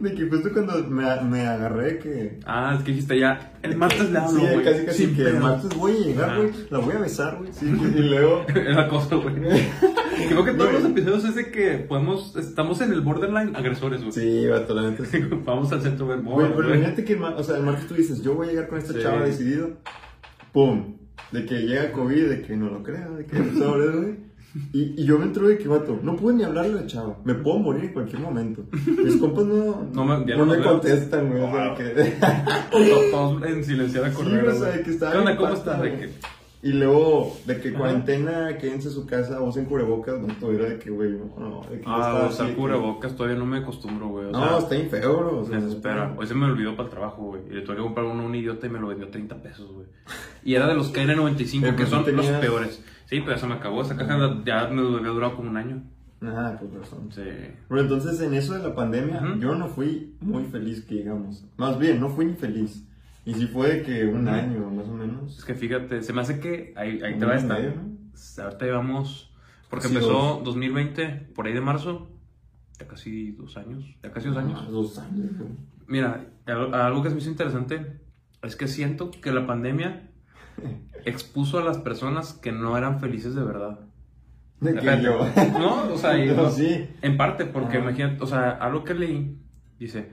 [0.00, 2.38] De que justo cuando me, me agarré que.
[2.46, 4.64] Ah, es que dijiste ya, el martes le hablo, Sí, güey.
[4.64, 5.40] casi casi sin que el pedo.
[5.40, 6.36] martes voy a llegar, Ah.
[6.36, 6.50] güey.
[6.70, 7.52] La voy a besar, güey.
[7.52, 7.66] Sí,
[7.96, 8.46] y luego.
[8.54, 9.34] Era cosa, güey.
[10.28, 14.12] Creo que todos los episodios es de que podemos, estamos en el borderline agresores, güey.
[14.12, 15.18] Sí, vato, la neta sí.
[15.44, 18.34] Vamos al centro del Güey, pero imagínate que o sea, el martes tú dices, yo
[18.34, 19.00] voy a llegar con esta Sí.
[19.02, 19.70] chava decidido.
[20.52, 20.96] ¡Pum!
[21.32, 24.28] De que llega COVID, de que no lo crea, de que sobres, güey.
[24.72, 27.18] Y, y yo me entro de que, vato, no puedo ni hablarle a la chava.
[27.22, 28.64] Me puedo morir en cualquier momento.
[29.04, 31.42] Mis compas no, No me- no no me contestan, güey.
[31.42, 31.76] O sea, Wow.
[31.76, 32.14] que...
[32.70, 34.48] Todos, todos en silenciada Sí, correr.
[34.48, 35.36] o sea, que estaba ¿Qué onda?
[35.36, 35.80] ¿Cómo estás?
[36.60, 37.78] Y luego, de que Ajá.
[37.78, 41.60] cuarentena, quédense a su casa, usen cubrebocas, no, todo era de que, güey, no, no,
[41.70, 44.26] de que Ah, estaba o que- cubrebocas todavía no me acostumbro, güey.
[44.26, 45.38] O No, sea, está bien feo, bro.
[45.40, 46.14] O sea, desespera.
[46.18, 47.42] Hoy se me olvidó para el trabajo, güey.
[47.48, 49.40] Y le tuve que comprar uno a un idiota y me lo vendió a 30
[49.40, 49.86] pesos, güey.
[50.42, 52.82] Y era de los KN95, Pero que son los peores.
[53.06, 53.82] Sí, pero ya se me acabó.
[53.82, 55.82] Esa caja ya me había durado como un año.
[56.20, 57.08] Ajá, pues razón.
[57.12, 57.22] Sí.
[57.68, 61.44] Pero entonces en eso de la pandemia, yo no fui muy feliz, que digamos.
[61.56, 62.84] Más bien, no fui ni feliz.
[63.28, 65.38] Y si fue que un año, más o menos.
[65.38, 67.54] Es que fíjate, se me hace que ahí, ahí te va año y esta.
[67.54, 68.42] medio, ¿no?
[68.44, 69.32] Ahorita llevamos,
[69.70, 70.44] porque Casi empezó dos.
[70.44, 72.10] 2020, por ahí de marzo,
[72.78, 74.60] ya casi dos años, ya casi dos años.
[74.64, 75.50] Ah, dos años, güey.
[75.86, 78.00] Mira, algo que se me hizo interesante
[78.42, 80.08] es que siento que la pandemia
[81.04, 83.80] expuso a las personas que no eran felices de verdad.
[84.60, 85.04] De que Depende.
[85.04, 85.18] yo.
[85.58, 86.88] No, o sea, Yo no- sí.
[87.02, 87.86] en parte, porque Ajá.
[87.90, 89.38] imagínate, o sea, algo que leí,
[89.78, 90.10] dice,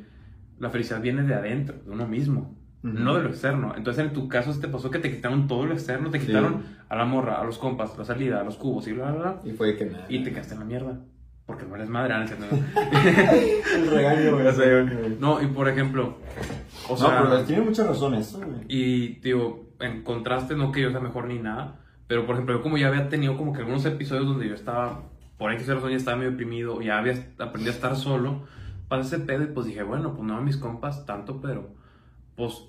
[0.60, 2.55] la felicidad viene de adentro, de uno mismo,
[2.94, 3.74] No de lo externo.
[3.76, 6.10] Entonces, en tu caso, ¿te pasó que te quitaron todo lo externo?
[6.12, 6.28] Te Sí.
[6.28, 9.22] quitaron a la morra, a los compas, la salida, a los cubos y bla, bla,
[9.22, 9.40] bla.
[9.44, 10.06] Y fue que nada.
[10.08, 11.00] Y te quedaste en la mierda.
[11.48, 12.24] Porque no eres madre, no
[13.76, 15.18] El regaño, güey.
[15.20, 16.18] No, y por ejemplo,
[16.90, 18.62] o no, sea, pero tiene mucha razón eso, güey.
[18.68, 22.62] y digo, en contraste, no que yo sea mejor ni nada, pero por ejemplo, yo
[22.64, 25.04] como ya había tenido como que algunos episodios donde yo estaba,
[25.38, 28.44] por X razón ya estaba medio deprimido, ya había aprendido a estar solo,
[28.88, 31.70] pasé ese pedo y pues dije, bueno, pues no a mis compas tanto, pero
[32.36, 32.60] pues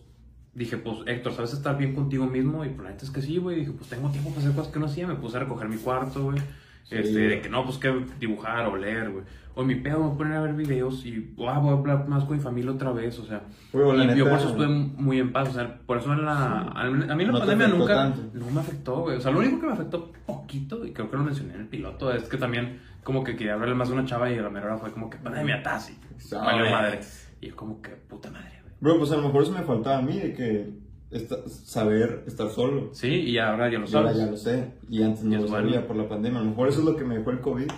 [0.56, 2.64] dije, pues, Héctor, ¿sabes estar bien contigo mismo?
[2.64, 3.60] Y pues, la neta es que sí, güey.
[3.60, 5.06] Dije, pues, tengo tiempo para hacer cosas que no hacía.
[5.06, 6.38] Me puse a recoger mi cuarto, güey.
[6.84, 6.96] Sí.
[6.96, 9.24] Este, de que no, pues, que dibujar o leer, güey.
[9.54, 12.08] O mi pedo, me voy a poner a ver videos y, ah, voy a hablar
[12.08, 13.42] más con mi familia otra vez, o sea.
[13.72, 16.60] Y yo por eso estuve muy en paz, o sea, por eso en la...
[16.60, 17.94] A mí a mí la No pandemia nunca...
[17.94, 18.20] tanto.
[18.34, 19.16] No me afectó, güey.
[19.16, 21.68] O sea, lo único que me afectó poquito, y creo que lo mencioné en el
[21.68, 24.50] piloto, es que también como que quería hablarle más de una chava y a la
[24.50, 25.98] mera hora fue como que pandemia, tasi.
[26.18, 26.44] Sabes.
[26.44, 27.00] Valió madre.
[27.40, 28.55] Y yo como que, puta madre.
[28.80, 30.70] Bro, pues a lo mejor eso me faltaba a mí, de que
[31.10, 32.90] esta- saber estar solo.
[32.92, 34.16] Sí, y ahora ya lo Y ahora sabes.
[34.18, 34.72] ya lo sé.
[34.90, 35.68] Y antes no lo bueno.
[35.68, 36.40] sabía por la pandemia.
[36.40, 37.70] A lo mejor eso es lo que me dejó el COVID,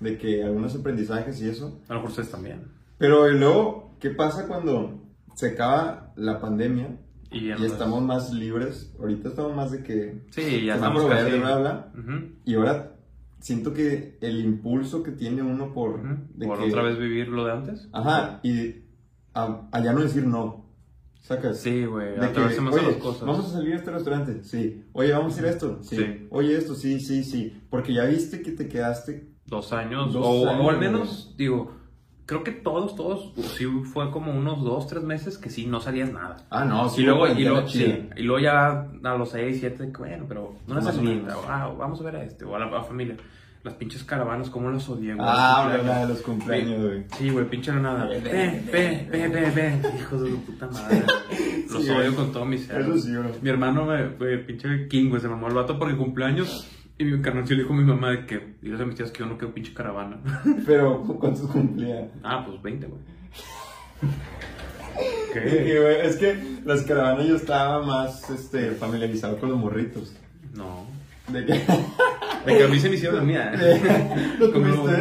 [0.00, 1.80] de que algunos aprendizajes y eso.
[1.88, 2.62] A lo mejor ustedes también.
[2.98, 4.98] Pero y luego, ¿qué pasa cuando
[5.34, 6.96] se acaba la pandemia
[7.30, 8.92] Y, y estamos más libres?
[8.98, 11.38] Ahorita estamos más de que Sí, ya estamos casi...
[11.38, 11.92] bla, bla.
[11.98, 12.92] Ujú, Y ahora
[13.38, 16.00] siento que el impulso que tiene uno por...
[16.00, 16.16] ujú.
[16.34, 17.88] de ¿Por que- otra vez vivir lo de antes?
[17.92, 18.74] Ajá, y
[19.44, 20.68] a, a ya no decir no.
[21.20, 21.60] ¿Sacas?
[21.60, 23.20] Sí, güey, De que, a oye, las cosas.
[23.26, 24.84] vamos a salir a este restaurante, sí.
[24.92, 25.96] Oye, vamos a ir a esto, sí.
[25.96, 26.26] Sí.
[26.30, 27.62] Oye, esto, sí, sí, sí.
[27.70, 29.28] Porque ya viste que te quedaste.
[29.46, 31.72] Dos años, Dos o, años, o al menos, digo,
[32.26, 36.12] creo que todos, todos, sí fue como unos dos, tres meses que sí, no salías
[36.12, 36.46] nada.
[36.50, 40.26] Ah, no, y luego, y luego, sí, y luego ya a los seis, siete, bueno,
[40.28, 41.34] pero no menos.
[41.34, 43.16] o, ah, vamos a ver a este, o a la, a la familia.
[43.62, 45.26] Las pinches caravanas, cómo las odié, güey.
[45.30, 47.04] Ah, la de los cumpleaños, güey.
[47.18, 48.06] Sí, güey, pinche nada.
[48.06, 48.18] Ve,
[48.72, 49.80] Ve, ve, ve.
[49.98, 51.02] Hijos de su puta madre.
[51.70, 52.80] Los Sí, odio con todo mi ser.
[52.80, 53.30] Eso sí, bro.
[53.42, 56.66] Mi hermano, me, güey, pinche King, güey, se mamó el vato porque cumpleaños.
[56.96, 59.20] Y mi carnal le dijo a mi mamá de que, diles a mis tías que
[59.20, 60.18] yo no quiero pinche caravana.
[60.66, 62.10] Pero, ¿cuántos cumplía?
[62.22, 63.00] ah, pues 20, güey.
[65.34, 70.14] De que, güey, es que las caravanas yo estaba más este, familiarizado con los morritos.
[70.54, 70.86] No.
[71.32, 71.52] De que.
[71.52, 74.36] De que a mí se me hicieron la mía, ¿eh?
[74.38, 74.92] ¿Lo tuviste?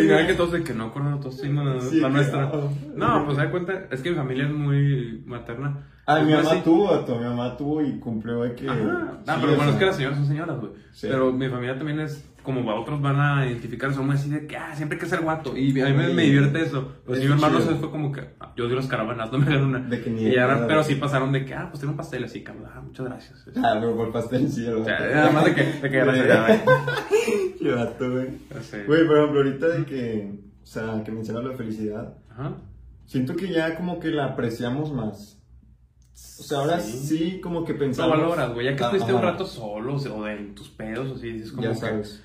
[0.00, 2.50] y nada que todos de que no, acuerdo, todos hicimos Sí, la que- nuestra.
[2.52, 2.70] oh.
[2.94, 5.88] No, pues da cuenta, es que mi familia es muy materna.
[6.06, 8.68] Ah, mi mamá tuvo, vato, mi mamá tuvo y cumplió de que.
[8.68, 9.12] Ajá.
[9.26, 10.72] Ah, sí, pero bueno, es que las señoras son señoras, güey.
[10.92, 11.06] Sí.
[11.10, 14.46] Pero mi familia también es, como a otros van a identificar, son muy así de
[14.46, 15.56] que, ah, siempre hay que ser guato.
[15.56, 16.92] Y a mí me, me divierte eso.
[17.06, 19.46] Pues Es mi hermano se fue como que, ah, yo di las caravanas, no me
[19.46, 19.78] dieron una.
[19.80, 22.24] De que ni y ahora- pero sí pasaron de que, ah, pues tiene un pastel
[22.24, 22.68] así, cabrón.
[22.74, 23.44] Ah, muchas gracias.
[23.56, 25.14] Ah, pero por pastel sí, O sea, vato.
[25.14, 26.22] nada más de que, de que güey.
[27.58, 28.26] Qué vato, güey.
[28.86, 30.40] Güey, por ejemplo, ahorita de que.
[30.62, 32.14] O sea, que mencionas la felicidad.
[32.30, 32.54] Ajá.
[33.06, 35.38] Siento que ya como que la apreciamos más.
[36.14, 37.40] O sea, ahora sí, Sí.
[37.40, 38.16] como que Lo pensamos.
[38.18, 38.66] valoras, güey.
[38.66, 41.70] Ya que Ah, estuviste un rato solo, o de tus pedos, así, dices como Ya
[41.70, 41.74] que.
[41.76, 42.22] sabes.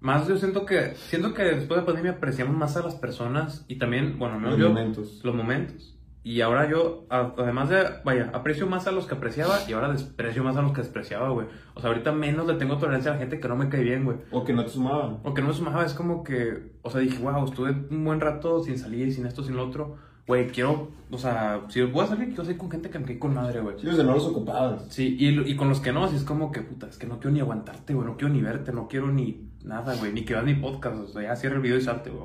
[0.00, 3.76] Más yo siento que, siento que después de pandemia apreciamos más a las personas y
[3.76, 5.20] también, bueno, menos Los yo, momentos.
[5.22, 5.96] los momentos.
[6.22, 10.44] Y ahora yo, además de, vaya, aprecio más a los que apreciaba y ahora desprecio
[10.44, 11.46] más a los que despreciaba, güey.
[11.74, 14.04] O sea, ahorita menos le tengo tolerancia a la gente que no me cae bien,
[14.04, 14.18] güey.
[14.30, 15.20] O que no te sumaban.
[15.22, 18.20] O que no me sumaba, es como que, o sea, dije, wow, estuve un buen
[18.20, 19.96] rato sin salir, sin esto, sin lo otro.
[20.26, 23.18] Güey, quiero, o sea, si voy a salir, quiero salir con gente que me cae
[23.18, 23.76] con madre, güey.
[23.80, 24.88] Sí, o sea, no los ocupabas.
[24.90, 27.18] Sí, y, y con los que no, así es como que, puta, es que no
[27.18, 30.34] quiero ni aguantarte, güey, no quiero ni verte, no quiero ni nada, güey, ni que
[30.34, 32.22] veas mi podcast, o sea, ya cierra el video y salte, güey.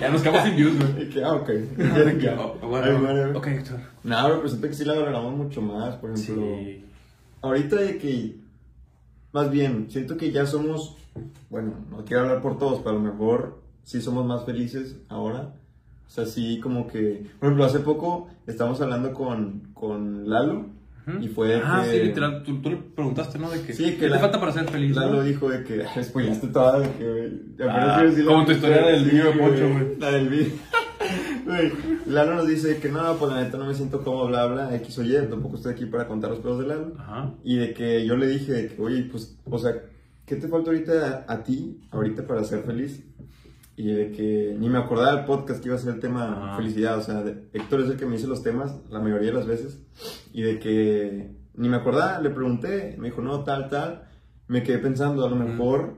[0.00, 1.08] Ya nos quedamos sin views, güey.
[1.10, 1.46] Que, ah, ok.
[1.76, 3.38] ¿Quieren que- Oh, Ay, bueno, bueno.
[3.38, 3.80] ok, Héctor.
[4.04, 6.34] No, pero siento que sí la valoramos mucho más, por ejemplo.
[6.58, 6.84] Sí.
[7.42, 8.36] Ahorita de que,
[9.32, 10.96] más bien, siento que ya somos,
[11.50, 15.54] bueno, no quiero hablar por todos, pero a lo mejor sí somos más felices ahora.
[16.06, 20.66] O sea, sí como que, por ejemplo, hace poco estamos hablando con, con Lalo
[21.20, 21.90] Y fue de Ah, que...
[21.98, 23.48] sí, literal, tú, tú le preguntaste, ¿no?
[23.50, 24.96] De que, Sí, que ¿qué la- te falta para ser feliz?
[24.96, 25.22] Lalo no?
[25.22, 27.32] dijo de que, spoilaste toda, de que,
[27.68, 29.98] Ah, como tu historia del Sí, video de Poncho, güey.
[30.00, 30.48] La del video.
[31.46, 31.72] Güey,
[32.06, 34.98] Lalo nos dice que no, pues la neta no me siento cómodo, bla, bla, X
[34.98, 36.94] o Y, tampoco estoy aquí para contar los pedos de Lalo.
[36.98, 37.34] Ajá.
[37.44, 39.74] Y de que yo le dije, de que, oye, pues, o sea,
[40.26, 43.04] ¿qué te falta ahorita a, a ti, ahorita para ser feliz?
[43.76, 46.98] Y de que ni me acordaba del podcast que iba a ser el tema felicidad,
[46.98, 49.46] o sea, de- Héctor es el que me dice los temas la mayoría de las
[49.46, 49.82] veces.
[50.32, 54.08] Y de que ni me acordaba, le pregunté, me dijo, no, tal, tal.
[54.48, 55.96] Me quedé pensando, a lo mejor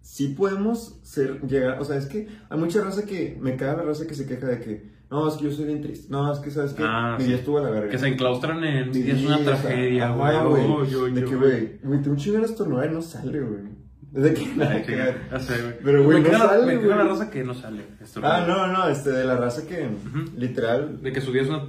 [0.00, 3.82] sí podemos ser, llegar, o sea, es que hay mucha raza que, me caga la
[3.82, 6.38] raza que se queja de que, no, es que yo soy bien triste, no, es
[6.38, 6.82] que, ¿sabes qué?
[6.86, 7.90] Ah, Mi día estuvo a la verga.
[7.90, 10.62] Que se enclaustran en Sí, es una tragedia, güey.
[10.62, 13.75] de yo, que, güey, güey, te un chingo de estornudar y no sale, güey.
[14.12, 15.20] De nada que ver.
[15.30, 15.74] ya sé, güey.
[15.84, 17.82] Pero, güey, me no sale, Me la raza que no sale.
[18.22, 20.30] Ah, no, no, este, de la raza que, Ujú.
[20.36, 21.64] literal, De que su vida es una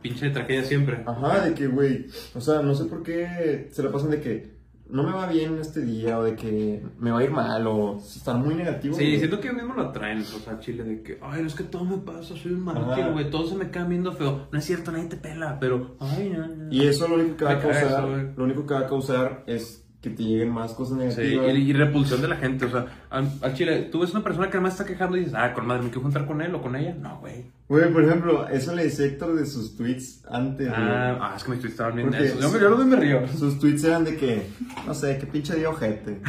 [0.00, 1.02] pinche tragedia siempre.
[1.06, 4.60] ajá, de que, güey, o sea, no sé por qué se la pasan de que
[4.88, 7.98] no me va bien este día, o de que me va a ir mal, o
[7.98, 8.96] están muy negativos.
[8.96, 9.18] Sí, güey.
[9.18, 11.84] siento que ellos mismos lo atraen, o sea, Chile, de que, ay, es que todo
[11.84, 12.80] me pasa, soy un Ajá.
[12.80, 14.48] mártir, güey, todos se me quedan viendo feo.
[14.50, 16.72] No es cierto, nadie te pela, pero, ay, no, no.
[16.72, 18.26] Y eso lo único que va a Me caga causar, güey.
[18.36, 21.54] lo único que va a causar es que te lleguen más cosas Sí, negativas.
[21.54, 24.56] y, y repulsión de la gente, o sea, al, chile, tú ves una persona que
[24.56, 26.74] además está quejando y dices, ah, con madre, ¿me quiero juntar con él o con
[26.74, 26.94] ella?
[26.98, 27.44] No, güey.
[27.68, 30.68] Güey, por ejemplo, eso le decía Héctor de sus tweets antes.
[30.74, 32.52] Ah, ah, es que mis tweets estaban bien Porque densos.
[32.52, 33.28] Yo, yo me río.
[33.28, 34.46] Sus tweets eran de que,
[34.86, 36.20] no sé, qué pinche día ojete.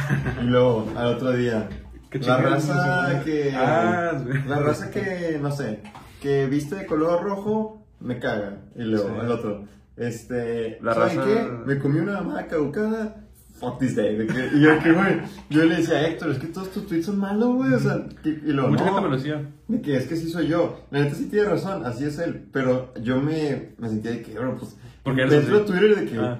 [0.42, 1.68] Y luego, al otro día,
[2.10, 3.54] Qué la raza que.
[3.56, 4.44] Ah, güey.
[4.46, 5.80] La raza que, no sé,
[6.20, 8.58] que viste de color rojo, me caga.
[8.76, 9.14] Y luego, Sí.
[9.18, 9.64] al otro,
[9.96, 10.78] este.
[10.82, 11.50] La ¿saben raza- qué?
[11.66, 13.21] Me comí una mamada caducada.
[13.62, 14.16] Fuck this day.
[14.16, 16.86] De que- y yo, que, güey, yo le decía a Héctor, es que todos tus
[16.86, 17.72] tweets son malos, güey.
[17.72, 19.50] O sea, que- y luego, Mucha no, gente me lo decía.
[19.68, 20.80] de que es que sí soy yo.
[20.90, 22.48] La neta sí tiene razón, así es él.
[22.52, 24.76] Pero yo me, me sentía de que, bro, pues.
[25.04, 25.64] Porque dentro de.
[25.64, 26.38] Twitter de que, Ah.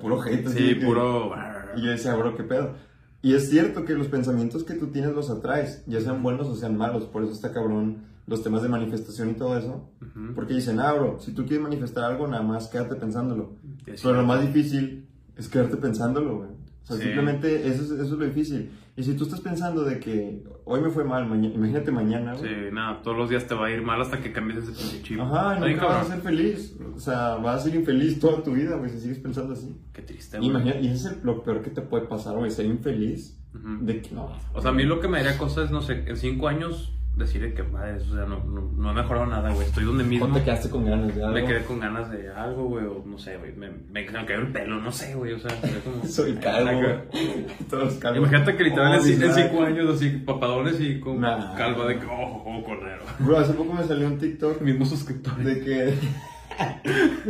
[0.00, 0.48] puro hate.
[0.48, 1.32] Sí, que- puro.
[1.76, 2.74] Y yo decía, bro, qué pedo.
[3.22, 6.56] Y es cierto que los pensamientos que tú tienes los atraes, ya sean buenos o
[6.56, 7.04] sean malos.
[7.04, 9.88] Por eso está cabrón los temas de manifestación y todo eso.
[10.34, 13.52] Porque dicen, ah, bro, si tú quieres manifestar algo, nada más quédate pensándolo.
[13.84, 15.06] Pero lo más difícil
[15.36, 16.48] es quedarte pensándolo, güey.
[16.82, 17.02] O sea, Sí.
[17.04, 18.70] simplemente eso es, eso es lo difícil.
[18.96, 22.48] Y si tú estás pensando de que hoy me fue mal, maña- imagínate mañana, güey.
[22.50, 25.02] Sí, nada, todos los días te va a ir mal hasta que cambies ese pinche
[25.02, 25.20] chip.
[25.20, 26.76] Ajá, nunca vas a ser feliz.
[26.94, 29.74] O sea, vas a ser infeliz toda tu vida, güey, si sigues pensando así.
[29.92, 30.50] Qué triste, güey.
[30.50, 33.38] Imagina, y eso es lo peor que te puede pasar, güey, ser infeliz.
[33.54, 33.84] Ujú.
[33.84, 34.30] De que no.
[34.54, 36.94] O sea, a mí lo que me daría cosa es, no sé, en cinco años
[37.16, 39.66] decirle que, madre, o sea, no, no, no he mejorado nada, güey.
[39.66, 40.26] Estoy donde mismo.
[40.26, 41.34] O te quedaste con ganas de algo.
[41.34, 43.52] Me quedé con ganas de algo, güey, o no sé, güey.
[43.52, 45.34] Me, me, me cayó el pelo, no sé, güey.
[45.34, 45.50] O sea,
[45.84, 46.04] como.
[46.06, 46.80] Soy calvo.
[47.70, 48.18] Todos calvos.
[48.18, 49.50] Imagínate que literal Oh, en, ci- en Bismarck.
[49.50, 51.54] cinco años así, papadones y con Nah.
[51.54, 53.02] calva de que, oh, oh, cornero.
[53.18, 55.44] Bro, hace poco me salió un TikTok Mismos suscriptores.
[55.44, 55.98] de que.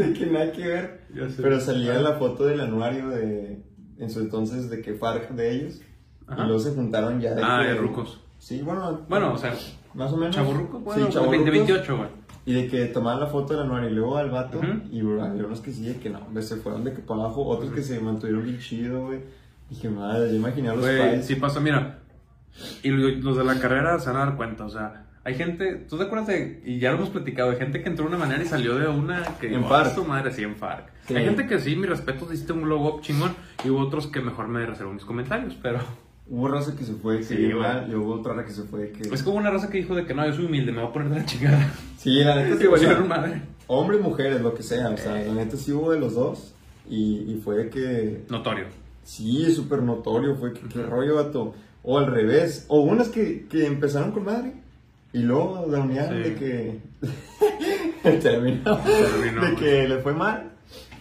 [0.01, 1.01] de que nada que ver.
[1.41, 3.63] Pero salía la foto del anuario de.
[3.99, 5.81] En su entonces, de que FARC de ellos.
[6.27, 6.43] Ajá.
[6.43, 8.21] Y luego se juntaron ya de Ah, de rucos.
[8.43, 9.03] Sí, bueno.
[9.09, 9.55] Bueno, o sea,
[9.95, 10.35] Más o menos.
[10.35, 11.53] chaburruco, bueno, sí, de 20, chavorrucos.
[11.69, 12.09] 28, güey.
[12.45, 14.59] Y de que tomaban la foto del anuario y luego al vato.
[14.59, 14.67] Ujú.
[14.91, 17.21] Y bro, había unos que sí, de que no, hombre, se fueron de que para
[17.21, 17.47] abajo.
[17.47, 19.21] Otros que se mantuvieron bien chido, güey.
[19.71, 21.25] Dije, madre, yo imaginé a los Güey, pais.
[21.27, 22.01] sí pasa, mira.
[22.83, 25.87] Y lo- los de la carrera se van a dar cuenta, o sea, hay gente,
[25.89, 28.19] ¿tú te acuerdas de, y ya lo hemos platicado, de gente que entró de una
[28.19, 29.87] manera y salió de una que En FARC.
[29.93, 30.91] "Ah, su madre, sí, en FARC.
[31.07, 31.15] Sí.
[31.15, 34.21] Hay gente que sí, mi respeto, hiciste un glow up chingón, y hubo otros que
[34.21, 35.79] mejor me reservo mis comentarios, pero
[36.29, 38.91] Hubo raza que se fue, que Sí, mal, y hubo otra raza que se fue,
[38.93, 39.13] que...
[39.13, 40.93] es como una raza que dijo de que no, yo soy humilde, me voy a
[40.93, 41.73] poner de la chingada.
[41.99, 43.43] Sí, la neta sí, o sea, madre.
[43.67, 45.27] hombres, mujeres, lo que sea, o sea, Eh.
[45.27, 46.55] la neta sí hubo de los dos,
[46.89, 48.25] y, y fue que...
[48.31, 48.67] Notorio.
[49.05, 51.55] Sí, súper notorio, fue que qué rollo, vato.
[51.83, 54.53] O al revés, o unas que, que empezaron con madre,
[55.13, 56.17] y luego la unidad Sí.
[56.19, 56.79] de que...
[58.21, 60.51] terminó, Terminó, de que le fue mal,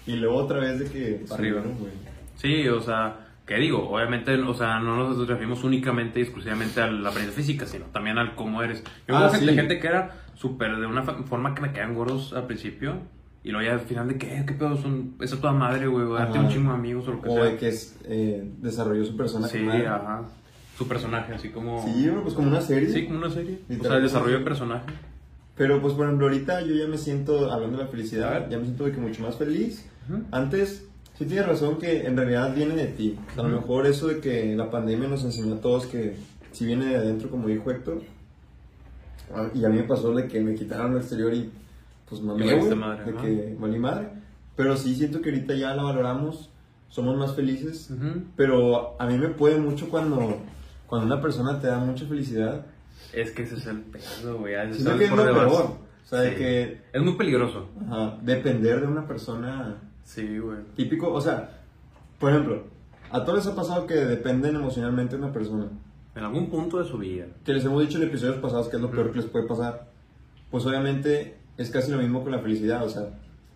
[0.07, 1.23] y luego otra vez de que...
[1.29, 1.61] Para arriba.
[1.61, 2.01] subieron.
[2.37, 3.89] Sí, o sea, ¿qué digo?
[3.89, 8.17] Obviamente, o sea, no nos referimos únicamente y exclusivamente a la apariencia física, sino también
[8.17, 8.81] al cómo eres.
[9.09, 9.45] Yo Ah, sí.
[9.45, 12.95] gente que era súper de una forma que me quedan gordos al principio.
[13.43, 14.77] Y luego ya al final de que, ¿qué pedo?
[14.77, 17.27] Son, esa es toda madre, güey, o darte un chingo de amigos o lo que
[17.29, 17.43] O sea.
[17.43, 19.85] de que es, eh, desarrolló su persona sí, madre.
[19.87, 20.21] ajá.
[20.77, 21.83] Su personaje, así como...
[21.83, 22.87] Sí, pues como una serie.
[22.89, 23.59] Sí, como una serie.
[23.79, 24.85] O sea, el desarrollo de personaje.
[25.57, 28.63] Pero pues por ejemplo, ahorita yo ya me siento, hablando de la felicidad, ya me
[28.63, 29.85] siento de que mucho más feliz.
[30.31, 30.87] Antes,
[31.21, 33.17] sí tienes razón que en realidad viene de ti.
[33.33, 33.55] A lo Ujú.
[33.57, 36.15] mejor eso de que la pandemia nos enseñó a todos que
[36.51, 38.01] si viene de adentro, como dijo Héctor,
[39.53, 41.49] y a mí me pasó de que me quitaron lo exterior y
[42.09, 43.03] pues mamé, de ajá.
[43.21, 44.09] que valí madre.
[44.57, 46.49] Pero sí siento que ahorita ya la valoramos,
[46.89, 47.89] somos más felices.
[47.91, 48.23] Ujú.
[48.35, 50.37] Pero a mí me puede mucho cuando,
[50.87, 52.65] cuando una persona te da mucha felicidad.
[53.13, 54.55] Es que ese es el pedo, güey.
[54.55, 55.47] que es lo peor.
[55.53, 56.35] O sea, de Sí.
[56.35, 57.69] que Es muy peligroso.
[57.87, 60.59] Ajá, depender de una persona Sí, güey.
[60.75, 61.61] típico, o sea,
[62.19, 62.63] por ejemplo,
[63.11, 65.67] a todos les ha pasado que dependen emocionalmente de una persona.
[66.15, 67.25] En algún punto de su vida.
[67.45, 69.87] Que les hemos dicho en episodios pasados que es lo peor que les puede pasar.
[70.49, 73.09] Pues obviamente es casi lo mismo con la felicidad, o sea,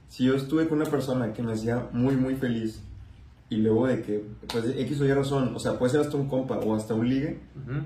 [0.08, 2.81] si yo estuve con una persona que me hacía muy, muy feliz
[3.49, 6.27] y luego de que, pues X o Y razón, o sea, puede ser hasta un
[6.27, 7.39] compa o hasta un ligue,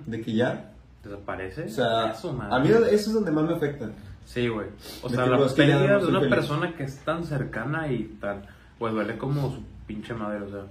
[0.05, 1.63] de que ya, ¿Desaparece?
[1.63, 3.89] o sea, Eso, a mí eso es donde más me afecta.
[4.29, 4.67] Sí, güey.
[5.01, 6.35] O sea, la pues, pérdida de una feliz.
[6.35, 8.43] persona que es tan cercana y tan.
[8.77, 10.65] Pues duele como su pinche madre, o sea.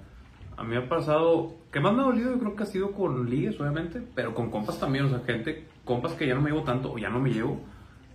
[0.57, 1.55] A mí me ha pasado.
[1.73, 4.01] Que más me ha dolido, yo creo que ha sido con ligues, obviamente.
[4.15, 5.65] Pero con compas también, o sea, gente.
[5.85, 7.61] Compas que ya no me llevo tanto o ya no me llevo.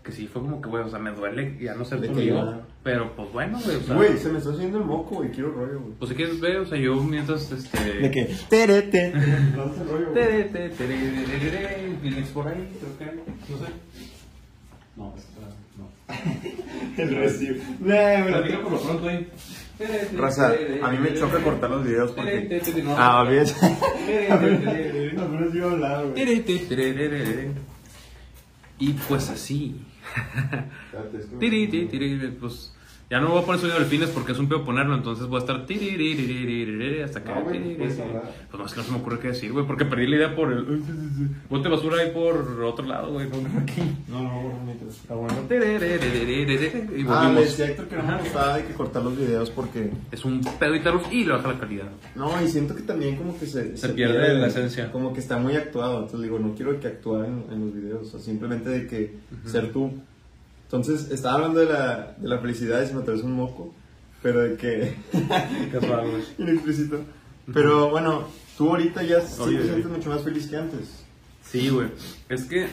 [0.02, 2.62] Que sí fue como que, güey, o sea, me duele ya no ser tu amigo.
[2.82, 3.96] Pero pues bueno, güey, o sea.
[3.98, 5.94] Güey, se me está haciendo el moco y quiero rollo, güey.
[6.00, 8.00] Pues si quieres ver, o sea, yo mientras este.
[8.00, 9.12] De que, terete,
[9.58, 10.14] lanza el rollo, güey.
[10.14, 13.18] Tere, tere, tere, tere, tere, Phoenix por ahí, creo que.
[13.52, 14.13] No sé.
[14.96, 15.14] No,
[15.78, 16.14] no.
[16.98, 17.64] El recibo.
[18.28, 19.28] Platica por lo pronto ahí.
[20.16, 20.54] Raza,
[20.84, 22.62] a mí me choca cortar los videos porque...
[22.96, 23.46] Ah, bien.
[25.64, 26.22] Hablar, güey.
[28.80, 29.82] Y pues así.
[32.40, 32.74] Pues
[33.14, 35.38] ya no voy a poner sonido de delfines porque es un pedo ponerlo, entonces voy
[35.38, 37.32] a estar hasta que.
[37.32, 38.00] Ah, pues
[38.52, 40.52] no, más que no se me ocurre qué decir, güey, porque perdí la idea por
[40.52, 40.82] el.
[41.48, 43.28] Ponte basura ahí por otro lado, güey.
[43.30, 44.32] No, no,
[44.66, 45.32] no, está bueno.
[47.08, 49.92] Ah, le decía que no me gustaba de que cortar los videos porque.
[50.12, 51.90] Es un pedo y editarlos y lo baja la calidad.
[52.16, 53.66] No, y siento que también como que se.
[53.90, 54.92] Pierde, la esencia.
[54.92, 58.10] Como que está muy actuado, entonces digo, no quiero que actúen en, los videos, o
[58.10, 60.02] sea, simplemente de que ser tú
[60.76, 63.74] entonces, estaba hablando de la, de la felicidad y se me atravesó un moco.
[64.24, 64.96] Pero de que...
[66.40, 67.02] Inexplícito.
[67.54, 68.24] Pero bueno,
[68.58, 71.06] tú ahorita ya sí te sientes mucho más feliz que antes.
[71.44, 71.90] Sí, güey.
[72.30, 72.68] Es que.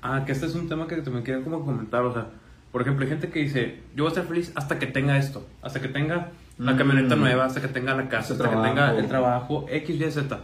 [0.00, 2.02] Ah, que este es un tema que también quería como comentar.
[2.04, 2.28] O sea,
[2.72, 5.44] por ejemplo, hay gente que dice: Yo voy a estar feliz hasta que tenga esto.
[5.60, 6.78] Hasta que tenga la Mm.
[6.78, 8.62] camioneta nueva, hasta que tenga la casa, hasta trabajo.
[8.62, 10.38] que tenga el trabajo, X, Y, Z.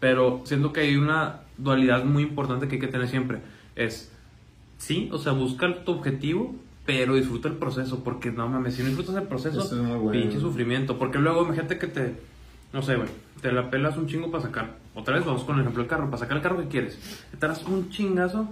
[0.00, 3.38] Pero siento que hay una dualidad muy importante que hay que tener siempre.
[3.76, 4.10] Es.
[4.80, 6.54] Sí, o sea, busca tu objetivo,
[6.86, 8.02] pero disfruta el proceso.
[8.02, 10.10] Porque no mames, si no disfrutas el proceso, Eso es muy bueno.
[10.20, 10.98] pinche sufrimiento.
[10.98, 12.14] Porque luego, imagínate que te.
[12.72, 13.08] No sé, güey.
[13.42, 14.76] Te la pelas un chingo para sacar.
[14.94, 16.06] Otra vez vamos con el ejemplo del carro.
[16.06, 16.98] Para sacar el carro que quieres.
[17.38, 18.48] Te das un chingazo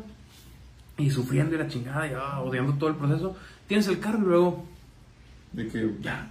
[0.99, 3.35] y sufriendo y la chingada y ah, odiando todo el proceso.
[3.67, 4.67] Tienes el carro y luego
[5.53, 5.95] De que...
[6.01, 6.31] ya.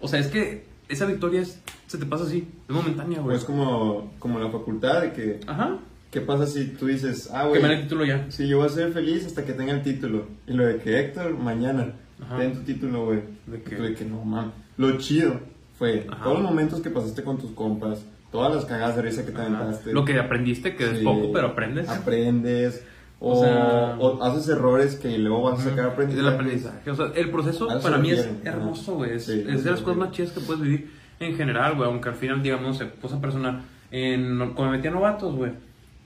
[0.00, 2.48] O sea, es que esa victoria es, se te pasa así.
[2.68, 3.36] Es momentánea, güey.
[3.36, 5.40] Pues como, como la facultad de que...
[5.46, 5.78] Ajá.
[6.10, 8.26] ¿Qué pasa si tú dices, ah, Que güey, me den el título ya.
[8.30, 10.26] sí, yo voy a ser feliz hasta que tenga el título?
[10.46, 12.38] Y lo de que Héctor, mañana, Ajá.
[12.38, 13.20] ten tu título, güey.
[13.46, 13.76] ¿De qué?
[13.76, 14.52] Tú de que no, mames.
[14.76, 15.34] Lo chido
[15.78, 16.24] fue Ajá.
[16.24, 19.40] todos los momentos que pasaste con tus compas, todas las cagadas de risa que te
[19.40, 19.92] aventaste.
[19.92, 21.04] Lo que aprendiste, que es Sí.
[21.04, 21.88] poco, pero aprendes.
[21.88, 22.84] Aprendes.
[23.22, 26.26] O, O sea- o haces errores que luego vas a sacar Es aprendizaje.
[26.26, 26.90] el aprendizaje.
[26.90, 28.48] O sea, el proceso para mí es refiere.
[28.50, 29.12] hermoso, güey.
[29.16, 31.88] Es, Sí, es de las cosas más chidas que puedes vivir en general, güey.
[31.88, 33.60] Aunque al final, digamos, no sé, cosa personal.
[33.90, 35.52] En, cuando me metí a novatos, güey.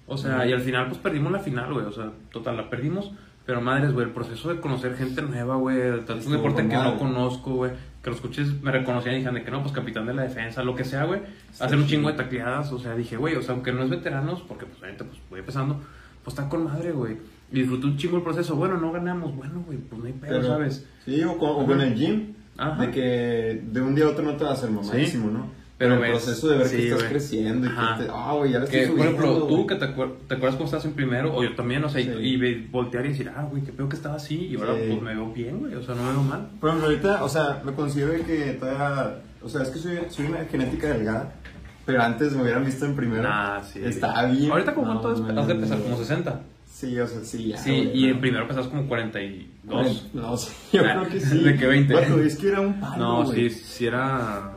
[0.06, 1.86] O sea, y al final, pues perdimos la final, güey.
[1.86, 3.12] O sea, total, la perdimos.
[3.46, 6.00] Pero madres, güey, el proceso de conocer gente nueva, güey.
[6.06, 7.72] Tanto un deporte que no conozco, güey.
[8.02, 10.62] Que los coches me reconocían y dijeron de que no, pues capitán de la defensa,
[10.62, 11.20] lo que sea, güey.
[11.60, 12.72] Hacer un chingo de tacleadas.
[12.72, 15.40] O sea, dije, güey, o sea, aunque no es veteranos, porque pues obviamente pues voy
[15.40, 15.80] empezando,
[16.22, 17.18] pues está con madre, güey.
[17.52, 18.56] Y disfruté un chingo el proceso.
[18.56, 20.86] Bueno, no ganamos, bueno, güey, pues no hay pedo, ¿sabes?
[21.04, 22.34] Sí, o con, o con el gym.
[22.56, 22.80] Ajá.
[22.80, 25.63] De que de un día a otro no te va a hacer mamadísimo, ¿no?
[25.76, 27.10] Pero el proceso de ver sí, que estás güey.
[27.10, 27.96] creciendo y Ajá.
[27.98, 29.66] que te, ah, güey, ya le estoy Que, por subiendo, ejemplo, tú güey.
[29.66, 32.04] que te, acuer- te acuerdas cómo estás en primero, o yo también, o sea, y-
[32.04, 32.10] Sí.
[32.20, 34.84] y, ve- voltear y decir, ah, güey, qué peor que estaba así, y ahora Sí.
[34.88, 36.48] pues me veo bien, güey, o sea, no me veo mal.
[36.60, 39.98] Por ejemplo, ahorita, o sea, me considero de que todavía, o sea, es que soy,
[40.10, 41.32] soy una genética delgada,
[41.84, 43.24] pero antes me hubieran visto en primero.
[43.26, 43.80] Ah, sí.
[43.84, 44.52] Estaba bien.
[44.52, 45.78] Ahorita, como cuánto no, has de pesar?
[45.80, 46.40] Como 60.
[46.72, 47.56] Sí, o sea, sí, ya.
[47.58, 48.14] Sí, güey, y no.
[48.14, 50.10] en primero pesas como 42.
[50.14, 51.38] No sé, yo Ah, creo que sí.
[51.40, 51.94] ¿de qué 20?
[51.94, 54.52] Vato, es que era un palo, No, sí, sí era.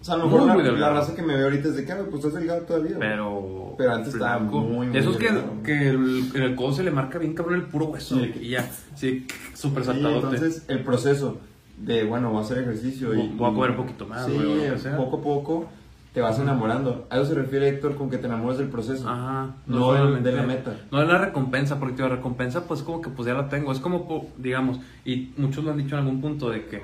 [0.00, 1.92] O sea, a lo mejor la, la raza que me ve ahorita es de que,
[1.92, 2.96] ah, pues estás delgado todavía.
[2.98, 3.74] Pero.
[3.76, 5.28] Pero antes estaba muy, muy Esos que,
[5.64, 8.16] que el, en el codo se le marca bien cabrón el puro hueso.
[8.18, 8.32] Sí.
[8.40, 8.68] Y ya.
[8.94, 10.36] Sí, súper Sí, saltadote.
[10.36, 11.38] entonces el proceso
[11.78, 13.28] de, bueno, voy a hacer ejercicio y...
[13.28, 14.38] Voy a comer un poquito más, Sí,
[14.78, 14.96] sea.
[14.96, 15.68] poco a poco
[16.12, 17.06] te vas enamorando.
[17.10, 19.08] A eso se refiere Héctor con que te enamores del proceso.
[19.08, 19.54] Ajá.
[19.66, 20.76] No de- solamente- de la meta.
[20.90, 23.70] No de la recompensa, porque tío, la recompensa, pues como que pues ya la tengo.
[23.72, 26.82] Es como, digamos, y muchos lo han dicho en algún punto de que,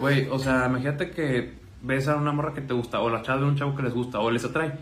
[0.00, 3.40] güey, o sea, imagínate que ves a una morra que te gusta, o la chava
[3.40, 4.72] de un chavo que les gusta, o les atrae.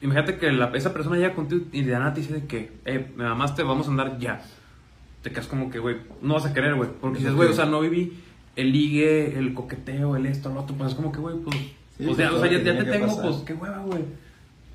[0.00, 3.12] Imagínate que la- esa persona llega contigo y de nada te dice de que, eh,
[3.16, 4.42] me mamaste, vamos a andar ya.
[5.22, 6.90] Te quedas como que, güey, no vas a querer, güey.
[7.00, 8.20] Porque dices, güey, o sea, no viví
[8.56, 10.74] el ligue, el coqueteo, el esto, lo otro.
[10.76, 11.56] Pues es como que, güey, pues,
[11.96, 13.22] Sí, o sea, pues, o sea, ya, te tengo, pasar.
[13.22, 14.02] pues, qué hueva, güey.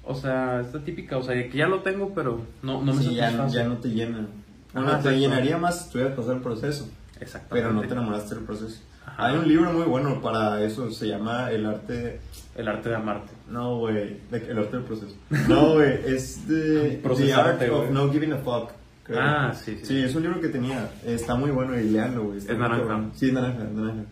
[0.04, 3.16] O sea, esta típica, o sea, que ya lo tengo, pero no, no me Sí,
[3.16, 3.56] ya, satisface.
[3.58, 4.28] ya no te llena.
[4.74, 6.90] Bueno, te llenaría más si tuvieras pasado el proceso.
[7.20, 7.50] Exactamente.
[7.68, 8.80] Pero no te enamoraste del proceso.
[9.08, 9.28] Ajá.
[9.28, 12.20] Hay un libro muy bueno para eso, se llama El arte...
[12.56, 13.32] El arte de amarte.
[13.50, 15.16] No, güey, el arte del proceso.
[15.48, 17.92] No, güey, es de The Art of güey.
[17.92, 18.72] No Giving a Fuck.
[19.04, 19.20] creo.
[19.22, 19.86] Ah, sí, sí.
[19.86, 20.90] Sí, es un libro que tenía.
[21.06, 22.40] Está muy bueno y leanlo, güey.
[22.40, 23.10] Es naranja.
[23.14, 24.04] Sí, es naranja, es naranja.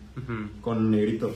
[0.60, 1.34] Con negrito.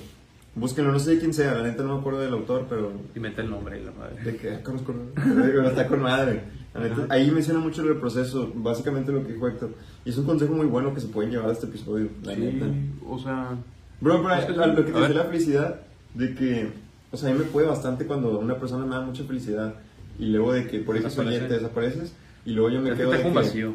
[0.54, 2.92] Búsquenlo, no sé de quién sea, la neta no me acuerdo del autor, pero.
[3.14, 4.22] Y mete el nombre y la madre.
[4.22, 4.94] De que ah, conozco.
[5.14, 6.42] Pero está con madre.
[6.74, 9.70] Neta, ahí menciona mucho el proceso, básicamente lo que dijo Héctor.
[10.04, 12.40] Y es un consejo muy bueno que se pueden llevar a este episodio, la Sí,
[12.40, 12.66] neta.
[13.08, 13.56] o sea,
[14.00, 15.80] Bro, pero Es que lo que te decía la felicidad,
[16.14, 16.68] de que,
[17.12, 19.74] o sea, a mí me puede bastante cuando una persona me da mucha felicidad
[20.18, 21.46] y luego de que por eso Desaparece.
[21.46, 22.12] te desapareces
[22.46, 23.72] y luego yo me es que quedo te de deja un que, vacío.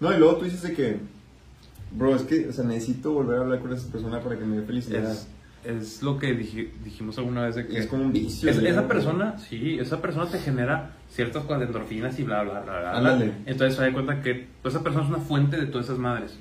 [0.00, 0.96] No, y luego tú dices de que,
[1.96, 4.56] bro, es que, o sea, necesito volver a hablar con esa persona para que me
[4.56, 5.12] dé felicidad.
[5.12, 5.28] Es,
[5.64, 7.78] es lo que dije- dijimos alguna vez de que...
[7.78, 8.50] es como un vicio.
[8.50, 12.60] Es- esa persona, sí, esa persona te genera ciertas cosas de endorfinas y bla, bla,
[12.60, 12.92] bla, bla.
[13.46, 16.36] Entonces se da cuenta que pues, esa persona es una fuente de todas esas madres.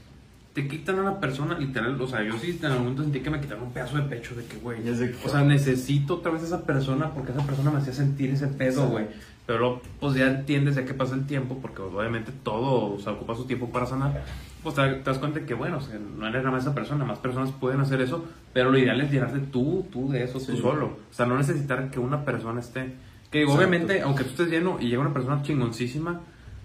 [0.53, 3.30] Te quitan a una persona, literal, o sea, yo sí en algún momento sentí que
[3.30, 4.80] me quitaron un pedazo de pecho de que, güey,
[5.26, 8.88] o sea, necesito otra vez esa persona porque esa persona me hacía sentir ese pedo,
[8.89, 9.05] güey.
[9.45, 13.13] Pero luego, pues ya entiendes ya que pasa el tiempo, porque obviamente todo, o sea,
[13.13, 14.23] ocupa su tiempo para sanar.
[14.63, 17.03] Pues te, te das cuenta que, bueno, o sea, no eres nada más esa persona,
[17.03, 18.23] más personas pueden hacer eso,
[18.53, 20.57] pero lo ideal es llenarte tú, tú de eso, tú Sí.
[20.61, 20.85] solo.
[21.09, 22.93] O sea, no necesitar que una persona esté.
[23.31, 26.21] Que digo, obviamente, aunque tú estés lleno y llega una persona chingoncísima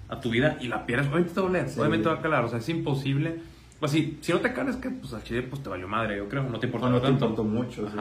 [0.09, 1.81] a tu vida y la pierdes, obviamente te va a doler, Sí.
[1.81, 3.41] obviamente va a calar, o sea, es imposible.
[3.81, 6.29] Pues si, si no te calas, que pues al chile pues te valió madre, yo
[6.29, 7.25] creo, no te importa no te tanto.
[7.27, 7.89] importó mucho.
[7.89, 7.97] sí.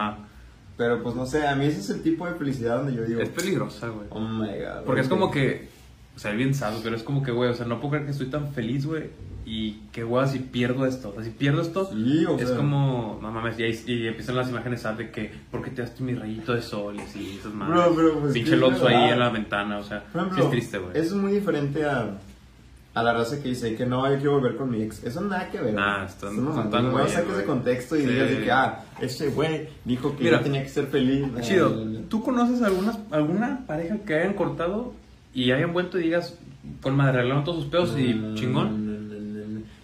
[0.77, 3.21] Pero pues no sé, a mí ese es el tipo de felicidad donde yo digo,
[3.21, 4.07] Es peligrosa, güey.
[4.09, 4.83] oh my god.
[4.85, 5.69] Porque es como que,
[6.15, 8.05] o sea, es bien sado, pero es como que, güey, o sea, no puedo creer
[8.05, 9.05] que estoy tan feliz, güey,
[9.45, 12.57] y que, güey, si pierdo esto, o sea, si pierdo esto, Sí, o es sea.
[12.57, 14.97] como, no mames, y, ahí- y empiezan las imágenes ¿sabes?
[14.97, 16.95] de que, ¿por qué te das mi rayito de sol?
[16.97, 17.75] Y así, esas madres.
[17.75, 19.13] Bro, bro, pues, Pinche sí, Lotso ahí ¿verdad?
[19.13, 20.97] en la ventana, o sea, Por ejemplo, sí es triste, güey.
[20.97, 22.17] Es muy diferente a,
[22.95, 25.03] a la raza que dice que no, yo quiero volver con mi ex.
[25.03, 25.73] Eso nada que ver.
[25.73, 28.07] Nah, están- no, están tan no saques de contexto y Sí.
[28.07, 31.25] digas de que, ah, ese güey dijo que Mira, yo tenía que ser feliz.
[31.41, 34.93] Chido, Ah, ¿tú conoces algunas, alguna pareja que hayan cortado
[35.33, 36.37] y hayan vuelto y digas,
[36.81, 38.85] con madre, arreglaron todos sus pedos y chingón?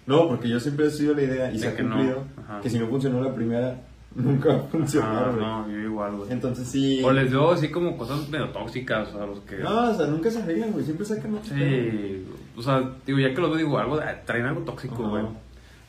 [0.06, 2.60] No, porque yo siempre he sido la idea y De se ha que cumplido Ajá.
[2.60, 3.76] que si no funcionó la primera,
[4.16, 5.40] nunca va a funcionar, güey.
[5.44, 6.32] no, yo igual, güey.
[6.32, 7.00] Entonces sí.
[7.04, 9.58] O les veo así como cosas medio tóxicas, o sea, los que...
[9.58, 10.84] No, o sea, nunca se arreglan, güey.
[10.84, 11.42] Siempre sacan pedo.
[11.44, 12.24] Sí,
[12.56, 15.24] o sea, digo, ya que lo veo, digo, algo, traen algo tóxico, güey.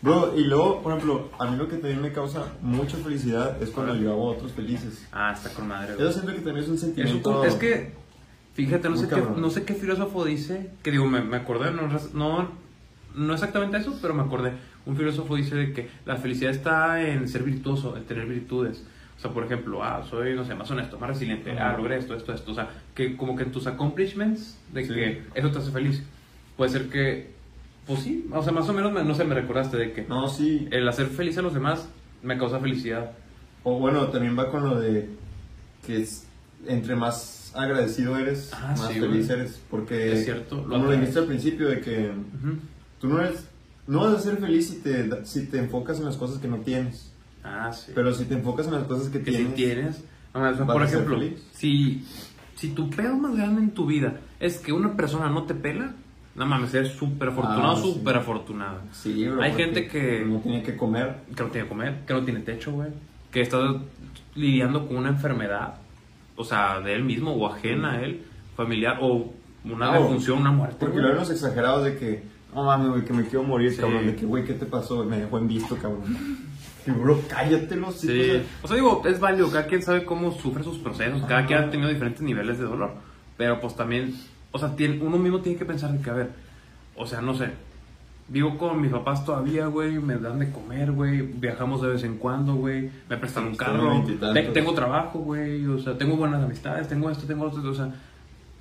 [0.02, 3.70] Bro, y luego, por ejemplo, a mí lo que también me causa mucha felicidad es
[3.70, 5.08] cuando yo hago a otros felices.
[5.14, 6.12] Ah, está con madre, Yo güey.
[6.14, 7.40] siento que también es un Es, sentimiento.
[7.40, 7.94] cu- es que,
[8.54, 11.88] fíjate, no sé, qué, no sé qué filósofo dice, que digo, me, me acordé, no,
[12.14, 12.50] no,
[13.16, 14.52] no exactamente eso, pero me acordé.
[14.86, 18.84] Un filósofo dice de que la felicidad está en ser virtuoso, en tener virtudes.
[19.18, 22.14] O sea, por ejemplo, ah, soy, no sé, más honesto, más resiliente, ah, logré esto,
[22.14, 22.52] esto, esto.
[22.52, 24.94] O sea, que como que en tus accomplishments, de Sí.
[24.94, 26.04] que eso te hace feliz.
[26.58, 27.32] Puede ser que,
[27.88, 30.28] pues sí, o sea, más o menos, me- no sé, me recordaste de que No,
[30.30, 30.68] sí.
[30.72, 31.88] el hacer feliz a los demás
[32.22, 33.12] me causa felicidad.
[33.64, 35.10] O bueno, también va con lo de
[35.86, 36.26] que es,
[36.68, 39.40] entre más agradecido eres, Ah, más sí, feliz güey.
[39.40, 39.62] eres.
[39.70, 41.00] Porque, Es cierto, lo como lo atraes.
[41.02, 42.58] dijiste al principio, de que Ujú.
[43.02, 43.46] tú no eres.
[43.86, 46.48] No vas a ser feliz si te, da- si te enfocas en las cosas que
[46.48, 47.12] no tienes.
[47.44, 47.92] Ah, sí.
[47.94, 49.56] Pero si te enfocas en las cosas que, que si tienes.
[49.56, 51.44] tienes, o sea, vas por a ser ejemplo, feliz.
[51.54, 52.06] si,
[52.56, 55.94] si tu pedo más grande en tu vida es que una persona no te pela,
[56.36, 57.94] no mames, eres súper afortunado, Ah, sí.
[57.94, 58.80] súper afortunado.
[58.92, 61.18] Sí, bro, Hay gente que- No tiene que comer.
[61.36, 62.90] Que no tiene que comer, que no tiene techo, güey.
[63.32, 63.58] Que está
[64.36, 65.76] lidiando con una enfermedad,
[66.36, 68.24] o sea, de él mismo o ajena a él,
[68.56, 69.32] familiar, o
[69.66, 70.78] una Ah, defunción, una muerte.
[70.80, 72.24] Porque luego los exagerados de que,
[72.54, 73.78] no mames, güey, que me quiero morir, Sí.
[73.82, 74.06] cabrón.
[74.08, 75.04] De que, güey, ¿qué te pasó?
[75.06, 76.04] Me dejó en visto, cabrón.
[76.86, 80.80] Bro, cállate los Sí, o sea, digo, es válido, cada quien sabe cómo sufre sus
[80.80, 82.92] procesos, cada quien ha tenido diferentes niveles de dolor,
[83.38, 84.14] pero pues también,
[84.54, 86.30] o sea, tiene- uno mismo tiene que pensar de que, a ver,
[86.96, 87.50] o sea, no sé,
[88.30, 92.18] vivo con mis papás todavía, güey, me dan de comer, güey, viajamos de vez en
[92.18, 94.04] cuando, güey, me prestan un carro,
[94.54, 97.94] tengo trabajo, güey, o sea, tengo buenas amistades, tengo esto, tengo esto, o sea,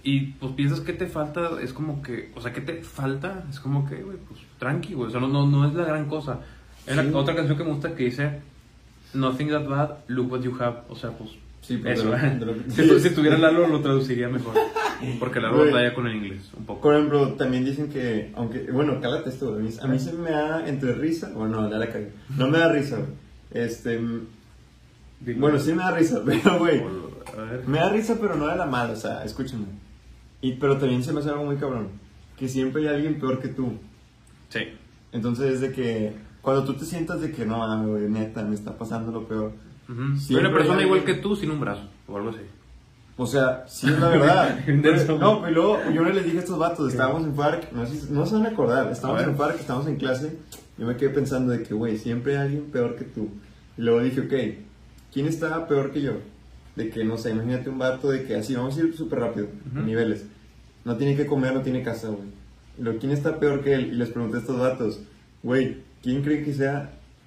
[0.02, 3.44] y pues piensas que te falta, es como que, o sea, ¿qué te falta?
[3.48, 6.06] Es como que, güey, pues tranqui, güey, o sea, no, no, no es la gran
[6.06, 6.40] cosa.
[6.84, 6.92] Sí.
[7.14, 8.40] otra canción que me gusta que dice,
[9.14, 11.30] Nothing that bad, look what you have, o sea, pues,
[11.62, 14.54] Sí, pues, eso, de lo- de lo que- si, si tuviera Lalo lo traduciría mejor,
[15.18, 15.70] porque Lalo Güey.
[15.70, 16.80] batalla con el inglés, un poco.
[16.82, 20.30] Por ejemplo, también dicen que, aunque, bueno, cálate esto, a mí, a mí se me
[20.32, 22.98] da entre risa, bueno, ya la cagué, no me da risa.
[23.52, 23.98] Este,
[25.20, 25.40] Dilo.
[25.40, 26.82] bueno, sí me da risa, pero, güey,
[27.66, 29.64] me da risa, pero no de la mala, o sea, escúchame.
[30.40, 31.88] Y, pero también se me hace algo muy cabrón,
[32.36, 33.74] que siempre hay alguien peor que tú.
[34.48, 34.60] Sí.
[35.12, 38.76] Entonces, es de que, cuando tú te sientas de que, no, güey, neta, me está
[38.76, 39.52] pasando lo peor.
[39.86, 42.38] Siempre Soy una persona igual que tú sin un brazo, o algo así.
[43.16, 44.58] O sea, sí es la verdad.
[44.68, 45.18] Intenso.
[45.18, 48.12] no, y luego yo les dije a estos vatos, estábamos en FARC, no, sé si-
[48.12, 50.36] no se van a acordar, estábamos A en FARC, estábamos en clase,
[50.78, 53.28] yo me quedé pensando de que, güey, siempre hay alguien peor que tú.
[53.76, 56.12] Y luego dije, ok, ¿quién estaba peor que yo?
[56.74, 59.48] De que, no sé, imagínate un vato de que así, vamos a ir súper rápido,
[59.74, 59.86] a Ujú.
[59.86, 60.24] niveles.
[60.84, 62.28] No tiene que comer, no tiene casa, güey.
[62.78, 63.88] Y luego, ¿quién está peor que él?
[63.88, 65.00] Y les pregunté a estos vatos,
[65.42, 66.92] güey, ¿quién cree que sea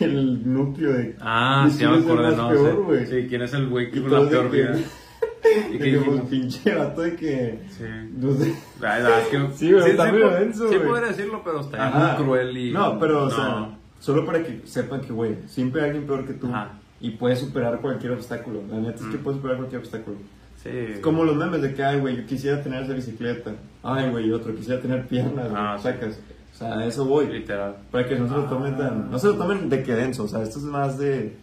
[0.00, 1.16] el núcleo de...
[1.20, 3.06] Ah, sí, quién me es el acordé, más no peor, güey?
[3.06, 4.76] Sí, ¿quién es el güey que con la peor que- vida?
[5.72, 6.20] ¿Y que dijimos?
[6.30, 7.58] pinche vato de que.
[7.70, 7.84] Sí.
[8.16, 8.54] No sé.
[8.80, 11.88] Ay, no, es que- Sí, güey, está medio po- denso, Sí, podría decirlo, pero está
[11.88, 12.14] Ajá.
[12.16, 12.72] muy cruel y.
[12.72, 13.30] No, pero, o no.
[13.30, 13.68] sea,
[14.00, 16.46] solo para que sepan que, güey, siempre hay alguien peor que tú.
[16.48, 16.78] Ajá.
[17.00, 18.62] Y puedes superar cualquier obstáculo.
[18.70, 19.22] La neta es que Mm.
[19.22, 20.16] puedes superar cualquier obstáculo.
[20.62, 20.68] Sí.
[20.70, 23.52] Es como los memes de que, ay, güey, yo quisiera tener esa bicicleta.
[23.82, 25.50] Ay, güey, otro, quisiera tener piernas.
[25.52, 25.82] Ah, sí.
[25.82, 26.20] Sacas.
[26.52, 27.26] O sea, a eso voy.
[27.28, 27.76] Literal.
[27.90, 28.48] Para que no se lo Ah.
[28.48, 29.10] tomen tan.
[29.10, 30.24] No se lo tomen de que denso.
[30.24, 31.34] O sea, esto es más de.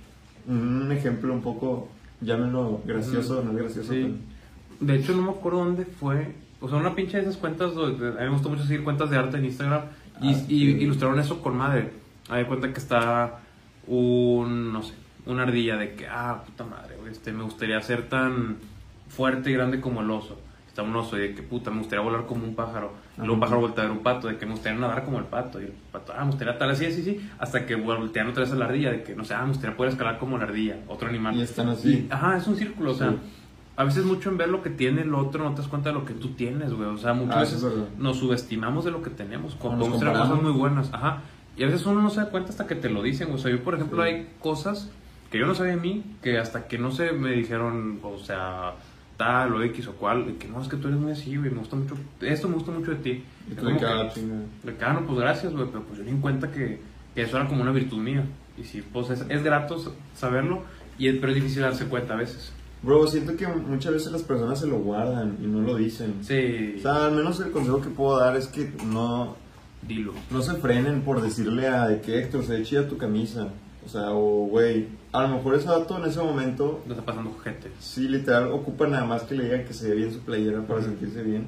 [0.48, 1.90] Un ejemplo un poco.
[2.22, 3.94] Llámenlo gracioso, no es gracioso.
[3.94, 4.16] Sí.
[4.80, 6.36] De hecho, no me acuerdo dónde fue.
[6.62, 7.74] O sea, una pinche de esas cuentas.
[7.74, 9.82] donde- A mí me gusta mucho seguir cuentas de arte en Instagram.
[10.22, 10.56] Y, Ah, y sí.
[10.82, 11.92] ilustraron eso con madre.
[12.30, 13.40] Hay cuenta que está
[13.88, 14.72] un.
[14.74, 14.94] No sé.
[15.26, 18.58] Una ardilla de que, ah, puta madre, güey, este, me gustaría ser tan
[19.10, 20.40] fuerte y grande como el oso.
[20.84, 22.94] Un oso y de que puta, me gustaría volar como un pájaro.
[23.18, 25.20] Y luego un pájaro voltea a ver un pato, de que me gustaría nadar como
[25.20, 25.60] el pato.
[25.62, 27.30] Y el pato, ah, me gustaría tal así, así, sí.
[27.40, 29.76] Hasta que voltean otra vez a la ardilla, de que no sé, ah, me gustaría
[29.78, 31.36] poder escalar como la ardilla, otro animal.
[31.36, 32.08] Y están así.
[32.10, 33.12] Y, ajá, es un círculo, o sea.
[33.12, 33.18] Sí.
[33.78, 35.96] A veces mucho en ver lo que tiene el otro, no te das cuenta de
[35.96, 36.90] lo que tú tienes, güey.
[36.90, 37.66] O sea, muchas Ah, veces
[37.98, 39.56] nos subestimamos de lo que tenemos.
[39.56, 40.94] Podemos tener cosas muy buenas.
[40.94, 41.22] Ajá.
[41.56, 43.32] Y a veces uno no se da cuenta hasta que te lo dicen.
[43.34, 44.10] O sea, yo, por ejemplo, Sí.
[44.10, 44.92] hay cosas
[45.32, 48.74] que yo no sabía de mí, que hasta que no sé, me dijeron, o sea,
[49.20, 51.52] tal o X o cual, de que no, es que tú eres muy así, güey,
[51.52, 53.24] me gusta mucho, esto me gusta mucho de ti.
[53.52, 56.80] Y tú de ah, no, pues gracias, güey, pero pues yo en cuenta que,
[57.14, 58.24] que eso era como una virtud mía.
[58.58, 59.76] Y sí, pues es, es grato
[60.16, 60.64] saberlo,
[60.98, 62.54] y es, pero es difícil darse cuenta a veces.
[62.82, 66.20] Bro, siento que muchas veces las personas se lo guardan y no lo dicen.
[66.22, 69.36] Sí, O sea, al menos el consejo que puedo dar es que no,
[69.86, 70.14] dilo.
[70.32, 73.50] no se frenen por decirle a de que Héctor se ve chida tu camisa.
[73.86, 77.36] O sea, o güey, a lo mejor ese dato en ese momento, No está pasando
[77.44, 77.72] gente.
[77.80, 80.80] sí, literal, ocupa nada más que le digan que se ve bien su playera para
[80.80, 80.90] Ujú.
[80.90, 81.48] sentirse bien.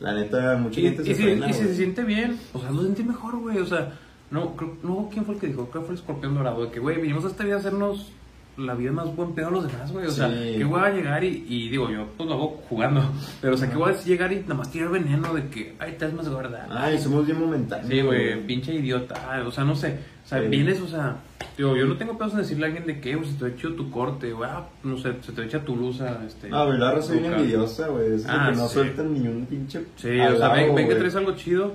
[0.00, 2.58] La neta, mucha Y, gente y se si, frena, y si se siente bien, o
[2.60, 3.58] sea, lo sentí mejor, güey.
[3.58, 3.92] O sea,
[4.30, 5.68] no, creo, no, ¿quién fue el que dijo?
[5.70, 6.64] Creo que fue el escorpión dorado.
[6.64, 8.10] De que, güey, vinimos a esta vida a hacernos
[8.56, 10.06] la vida más buen pedo a los demás, güey.
[10.06, 10.56] O sea, Sí.
[10.58, 13.02] que voy a llegar y, y digo, yo pues lo hago jugando.
[13.40, 15.92] Pero, o sea, que voy a llegar y nada más tirar veneno de que, ay,
[15.92, 16.66] estás más gorda.
[16.70, 17.88] Ay, somos bien momentáneos.
[17.88, 19.42] Sí, güey, pinche idiota.
[19.46, 19.98] O sea, no sé.
[20.24, 20.48] O sea, Sí.
[20.48, 21.16] vienes, o sea,
[21.56, 23.56] digo, yo no tengo pedos en decirle a alguien de que, güey, se te ve
[23.56, 26.48] chido tu corte, güey, ah, no sé, se te ve chida tu blusa, este.
[26.52, 28.14] Ah, güey, la ca- envidiosa, güey.
[28.14, 28.74] Es Ah, que no sí.
[28.74, 29.80] sueltan ni un pinche.
[29.96, 31.72] Sí, o sea, ven, ven que traes algo chido.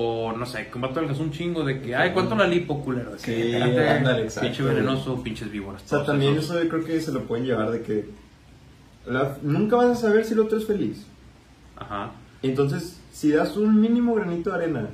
[0.00, 3.10] O no sé, vato adelgazó un chingo de que, ay, ¿cuánto la lipo, culero?
[3.18, 5.82] Sí, espérate, ándale, exacto, Pinche venenoso, pinches víboras.
[5.84, 8.08] O sea, también eso creo que se lo pueden llevar de que
[9.06, 11.04] la- nunca vas a saber si el otro es feliz.
[11.76, 12.12] Ajá.
[12.42, 14.86] Entonces, si das un mínimo granito de arena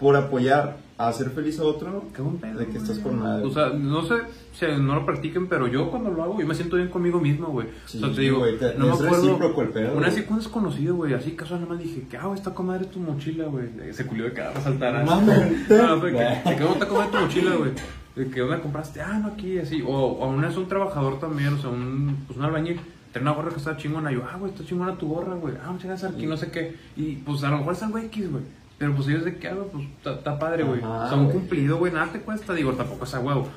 [0.00, 2.58] por apoyar hacer feliz a otro, Qué buen pedo.
[2.58, 3.44] de que estás con madre.
[3.46, 4.14] O sea, no sé
[4.52, 7.48] si no lo practiquen, pero yo cuando lo hago, yo me siento bien conmigo mismo,
[7.48, 7.66] güey.
[7.86, 9.16] Sí, o sea, te digo, güey, te- no me es acuerdo.
[9.26, 10.14] recíproco el pedo, Una güey.
[10.16, 12.66] vez cuando es conocido, güey, así casual, nada más dije que, ah, güey, está con
[12.66, 13.68] madre tu mochila, güey.
[13.92, 14.96] Se culió de cada saltar.
[14.96, 15.08] así.
[15.10, 15.68] Mames.
[15.70, 17.70] No, fue que, de que, ¿dónde está con madre tu mochila, güey?
[18.14, 19.00] De que, ¿dónde compraste?
[19.00, 19.82] Ah, no, aquí, así.
[19.82, 22.78] O, o una vez un trabajador también, o sea, un, pues un albañil.
[23.10, 24.10] Trae una gorra que está chingona.
[24.10, 25.54] Y yo, ah, güey, está chingona tu gorra, güey.
[25.62, 26.76] Ah, muchas gracias, aquí, no sé qué.
[26.96, 28.42] Y pues a lo mejor es algo X, güey.
[28.78, 30.80] Pero pues ellos de qué hago, pues está- padre, güey.
[30.82, 31.36] Ajá, O sea, un güey.
[31.36, 32.52] cumplido, güey, nada te cuesta.
[32.54, 33.48] Digo, tampoco es a huevo.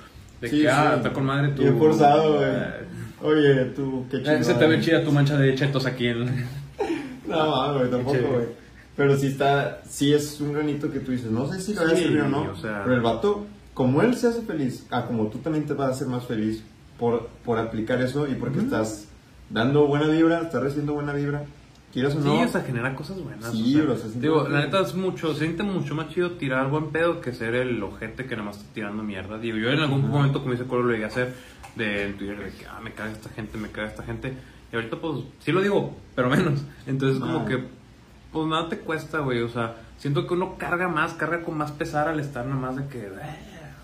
[0.41, 0.97] De Sí, que, ah, sí.
[0.97, 1.61] está con madre tu.
[1.63, 2.49] Bien forzado, güey.
[2.49, 2.69] Eh,
[3.21, 4.43] Oye, tú, qué eh, chido.
[4.43, 6.45] se te ve chida tu mancha de chetos aquí en.
[7.27, 8.45] No, güey, tampoco, güey.
[8.95, 11.97] Pero sí está, sí es un granito que tú dices, no sé si lo voy
[11.97, 12.51] Sí, o no.
[12.51, 15.73] o sea- pero el vato, como él se hace feliz, ah, como tú también te
[15.73, 16.63] vas a hacer más feliz
[16.99, 19.07] por, por aplicar eso y porque estás
[19.49, 21.43] dando buena vibra, estás recibiendo buena vibra,
[21.95, 22.41] quieras o Sí, no.
[22.41, 23.51] o sea, genera cosas buenas.
[23.51, 26.91] Sí, o sea, digo, la neta es mucho, se siente mucho más chido tirar buen
[26.91, 29.37] pedo que ser el ojete que nada más está tirando mierda.
[29.39, 30.09] Digo, yo en algún Ajá.
[30.09, 31.33] momento, como dice Coro, lo llegué a hacer
[31.75, 34.33] de en Twitter, de que, ah, me caga esta gente, me caga esta gente.
[34.71, 36.61] Y ahorita, pues, sí lo digo, pero menos.
[36.85, 37.63] Entonces, como que,
[38.31, 39.41] pues, nada te cuesta, güey.
[39.41, 42.75] O sea, siento que uno carga más, carga con más pesar al estar nada más
[42.75, 43.11] de que, eh,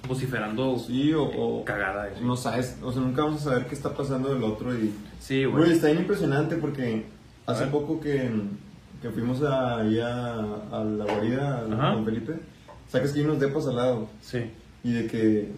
[0.08, 2.10] vociferando Sí, o, o cagada.
[2.10, 2.24] y así.
[2.26, 4.94] no sabes, o sea, nunca vamos a saber qué está pasando del otro y...
[5.20, 5.72] Sí, Güey, güey.
[5.74, 7.06] está bien impresionante porque
[7.46, 8.30] hace poco que,
[9.02, 10.36] que fuimos a, ahí a,
[10.84, 11.96] la guarida, a Ajá.
[11.96, 12.40] Don Felipe,
[12.88, 14.10] sacas que hay unos depas al lado.
[14.22, 14.52] Sí.
[14.84, 15.52] Y de que.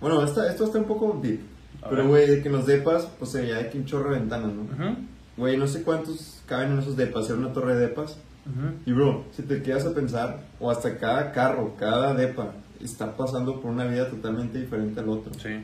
[0.00, 1.40] Bueno, esta, esto está un poco deep.
[1.82, 4.20] A pero, güey, de que en los depas, pues veía de que un chorro de
[4.20, 4.96] ventanas, ¿no?
[5.36, 8.18] Güey, no sé cuántos caben en esos depas, era una torre de depas.
[8.46, 8.74] ujú.
[8.84, 13.60] Y, bro, si te quedas a pensar, o hasta cada carro, cada depa, está pasando
[13.60, 15.32] por una vida totalmente diferente al otro.
[15.34, 15.62] Sí.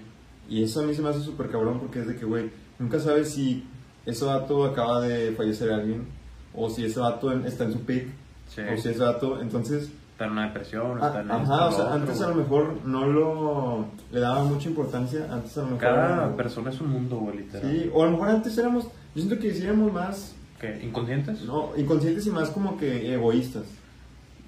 [0.48, 3.00] Y eso a mí se me hace súper cabrón porque es de que, güey, nunca
[3.00, 3.66] sabes si
[4.06, 6.06] ese vato acaba de fallecer alguien,
[6.54, 8.06] o si ese vato en- está en su peak,
[8.48, 8.62] Sí.
[8.62, 9.90] o si ese vato, entonces.
[10.12, 12.36] Está en una depresión, Ah, está en ajá, o sea, otro, antes a güey.
[12.36, 16.80] lo mejor no lo le daba mucha importancia, antes a lo mejor Cada persona es
[16.80, 17.70] un mundo, güey, literal.
[17.70, 20.80] sí, o a lo mejor antes éramos, yo siento que éramos más ¿Qué?
[20.82, 21.42] ¿Inconscientes?
[21.42, 23.64] no, inconscientes y más como que egoístas.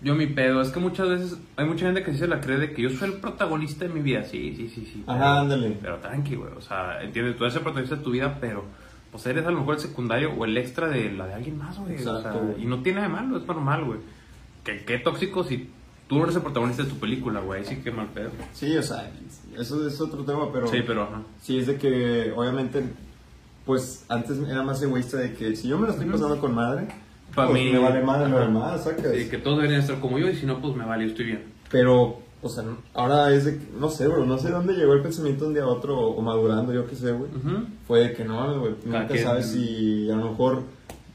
[0.01, 2.57] Yo mi pedo, es que muchas veces hay mucha gente que sí se la cree
[2.57, 4.25] de que yo soy el protagonista de mi vida.
[4.25, 5.05] Sí, sí, sí, sí.
[5.07, 5.77] Ajá, pero- ándale.
[5.83, 6.53] Pero tranqui, güey.
[6.57, 8.65] O sea, entiendes, tú eres el protagonista de tu vida, pero
[9.11, 11.79] pues eres a lo mejor el secundario o el extra de la de alguien más,
[11.79, 11.97] güey.
[11.97, 13.99] O sea, y no tiene nada de malo, es normal, güey.
[14.65, 15.71] Que qué tóxico si
[16.09, 17.65] tú no eres el protagonista de tu película, güey.
[17.65, 18.31] Sí, que mal pedo.
[18.53, 19.11] Sí, o sea,
[19.57, 21.23] eso es otro tema, pero Sí, pero ajá.
[21.41, 22.83] sí es de que obviamente
[23.65, 26.89] pues antes era más egoísta de que si yo me lo estoy pasando con madre,
[27.35, 28.47] Pa' pues mí- me vale madre lo Ajá.
[28.47, 29.13] demás, sacas.
[29.15, 31.27] Sí, que todos deberían estar como yo y si no, pues me vale, yo estoy
[31.27, 31.43] bien.
[31.71, 32.64] Pero, o sea,
[32.95, 35.55] ahora es de que, no sé, bro, no sé dónde llegó el pensamiento de un
[35.55, 37.30] día a otro o, madurando, yo qué sé, güey.
[37.86, 40.62] Fue de que no, güey, nunca sabes si a lo mejor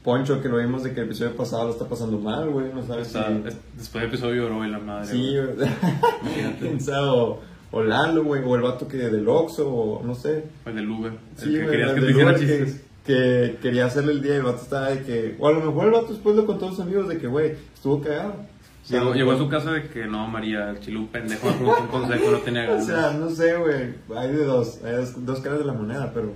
[0.02, 2.86] Poncho, que lo vimos de que el episodio pasado lo está pasando mal, güey, no
[2.86, 3.48] sabes Está- si...
[3.48, 5.06] es- después del episodio lloró y la madre.
[5.06, 5.34] Sí,
[6.80, 7.08] sabe,
[7.72, 10.44] o, Lalo, güey, o el vato que del Oxxo, o no sé.
[10.64, 11.12] O el del Uber.
[11.36, 12.80] Sí, el que querías que te hiciera Uber que- chistes.
[13.04, 15.86] que quería hacerle el día y el vato estaba de que, o a lo mejor
[15.86, 18.36] el vato después lo contó a sus amigos de que, güey, estuvo cagado.
[18.84, 21.48] O sea, Llegó, llegó a su casa de que no, María, el chile un pendejo,
[21.80, 22.86] un consejo, no tenía O ganas.
[22.86, 26.32] sea, no sé, güey, hay de dos, hay dos, dos caras de la moneda, pero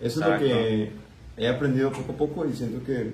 [0.00, 0.44] eso Exacto.
[0.44, 0.92] es lo que
[1.36, 3.12] he aprendido poco a poco y siento que,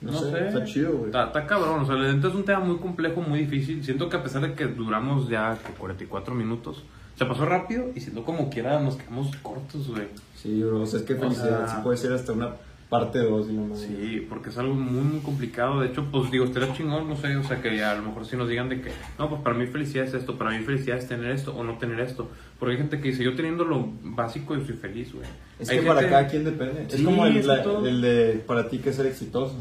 [0.00, 0.48] no, No sé, sé.
[0.48, 1.06] está chido, güey.
[1.06, 3.84] Está, está cabrón, o sea, la neta es un tema muy complejo, muy difícil.
[3.84, 6.82] Siento que a pesar de que duramos ya que 44 minutos,
[7.18, 10.08] se pasó rápido y siento como quiera nos quedamos cortos, güey.
[10.34, 12.50] Sí, bro, o sea, es que O felicidad, sea- sí puede ser hasta una
[12.98, 13.74] parte 2 y no.
[13.74, 15.80] Sí, porque es algo muy, muy complicado.
[15.80, 18.36] De hecho, pues digo, estaría chingón, no sé, o sea, que a lo mejor si
[18.36, 21.08] nos digan de que, no, pues para mí felicidad es esto, para mí felicidad es
[21.08, 22.30] tener esto o no tener esto.
[22.58, 25.26] Porque hay gente que dice, yo teniendo lo básico yo soy feliz, güey.
[25.58, 26.82] Es Hay que para gente- cada quien depende.
[26.88, 29.56] es Sí, como el, es la- el de para ti que es ser exitoso.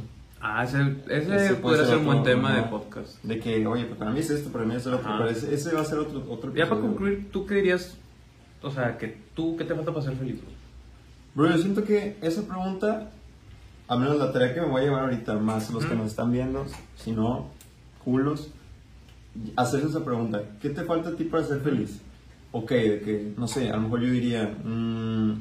[0.46, 0.78] Ah, ese,
[1.08, 2.62] ese, Ese puede podría ser un buen tema ajá.
[2.64, 3.24] de podcast.
[3.24, 5.10] De que, oye, pues para mí es esto, para mí es lo otro.
[5.18, 7.98] Pero ese, ese va a ser otro, otro Ya para concluir, ¿tú qué dirías?
[8.62, 10.36] O sea, que tú, ¿qué te falta para ser feliz?
[11.36, 13.10] Bro, yo siento que esa pregunta,
[13.88, 16.32] al menos la tarea que me voy a llevar ahorita, más los que nos están
[16.32, 16.66] viendo,
[16.98, 17.48] si no,
[18.04, 18.50] culos,
[19.56, 22.00] hacerse esa pregunta, ¿qué te falta a ti para ser feliz?
[22.52, 25.32] Ok, de que, no sé, a lo mejor yo diría, mm,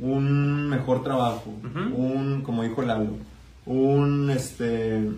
[0.00, 1.94] un mejor trabajo, Ujú.
[1.96, 3.10] un, como dijo Lalo,
[3.66, 5.10] un, este,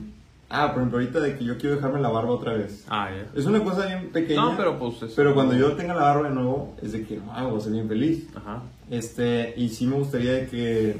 [0.50, 2.84] ah, por ejemplo, ahorita de que yo quiero dejarme la barba otra vez.
[2.88, 3.38] Ah, ya.
[3.38, 4.40] Es una cosa bien pequeña.
[4.42, 7.18] No, pero pues es- Pero cuando yo tenga la barba de nuevo, es de que,
[7.18, 8.28] no, voy a ser bien feliz.
[8.34, 8.62] Ajá.
[8.90, 10.96] Este, y sí me gustaría de que.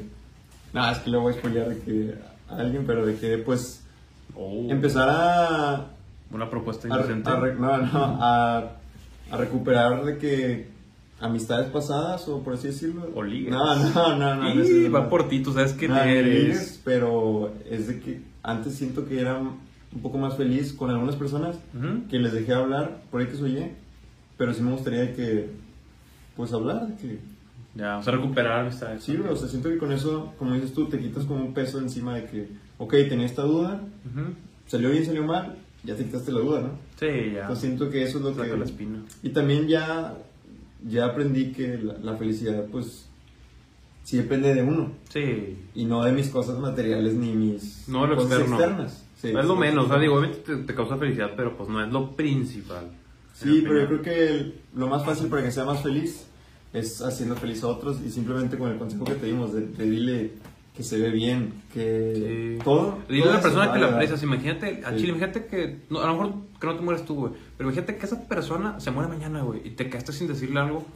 [0.73, 2.15] Nada, es que le voy a spoilear de que
[2.49, 3.79] a alguien, pero de que pues
[4.35, 5.87] Oh, empezar a.
[6.31, 7.29] Una propuesta a, inocente.
[7.29, 7.89] a re- no, no,
[8.23, 8.59] a,
[9.31, 10.69] a recuperar de que
[11.21, 13.11] amistades pasadas, o por así decirlo.
[13.15, 13.51] O ligues.
[13.53, 14.65] No, no, no, no.
[14.65, 16.25] Y va por ti, tú sabes quién no, eres.
[16.45, 21.17] ligues, pero es de que antes siento que era un poco más feliz con algunas
[21.17, 22.09] personas Ujú.
[22.09, 23.71] que les dejé hablar, por ahí que soy
[24.39, 25.51] pero sí me gustaría que,
[26.37, 27.19] pues hablar, que
[27.75, 29.03] Ya, o sea, recuperar amistades.
[29.03, 31.55] Sí, bro, o sea, siento que con eso, como dices tú, te quitas como un
[31.55, 32.49] peso encima de que,
[32.79, 34.35] ok, tenía esta duda, Ujú.
[34.67, 36.69] salió bien, salió mal, ya te quitaste la duda, ¿no?
[37.01, 37.41] Sí, ya.
[37.43, 38.57] Entonces siento que eso es lo Saca que...
[38.59, 38.99] la espina.
[39.23, 40.19] Y también ya,
[40.87, 43.09] ya aprendí que la, la felicidad, pues,
[44.05, 45.57] sí depende de uno, Sí.
[45.75, 48.57] y no de mis cosas materiales ni mis No lo cosas externo.
[48.57, 49.05] externas.
[49.17, 51.69] Sí, es lo sí, menos, o sea, digo, obviamente te, te causa felicidad, pero pues
[51.71, 52.85] no es lo principal.
[53.33, 56.27] Sí, pero yo creo que el- lo más fácil para que sea más feliz
[56.73, 59.91] es haciendo feliz a otros y simplemente con el consejo que te dimos de, de
[59.91, 60.31] dile
[60.77, 62.65] que se ve bien, que Sí.
[62.65, 62.99] todo.
[63.09, 64.97] Dile a la persona que la aprecias, imagínate, a Sí.
[64.97, 67.97] Chile, imagínate que, no, a lo mejor que no te mueres tú, güey, pero imagínate
[67.99, 70.87] que esa persona se muere mañana, güey, y te quedaste sin decirle algo,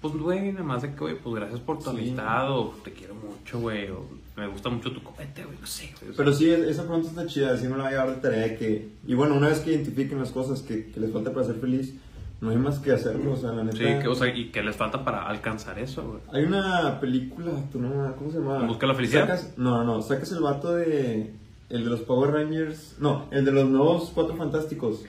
[0.00, 1.90] pues, güey, nada más de que, güey, pues gracias por tu Sí.
[1.90, 5.90] amistad, o te quiero mucho, güey, o me gusta mucho tu copete, güey, no sé,
[6.00, 6.14] güey.
[6.16, 8.88] Pero sí, esa pregunta está chida, así no la voy a llevar de tarea que...
[9.06, 11.92] Y bueno, una vez que identifiquen las cosas que, que les falta para ser feliz,
[12.40, 13.76] no hay más que hacerlo, o sea, la neta...
[13.78, 16.20] sí, que, o sea, y que les falta para alcanzar eso, güey.
[16.32, 18.58] Hay una película, tú no, ¿cómo se llama?
[18.66, 19.26] ¿Busca la felicidad?
[19.28, 21.32] Sacas- no, no, sacas el vato de...
[21.68, 22.96] El de los Power Rangers...
[23.00, 25.04] No, el de los nuevos Cuatro Fantásticos.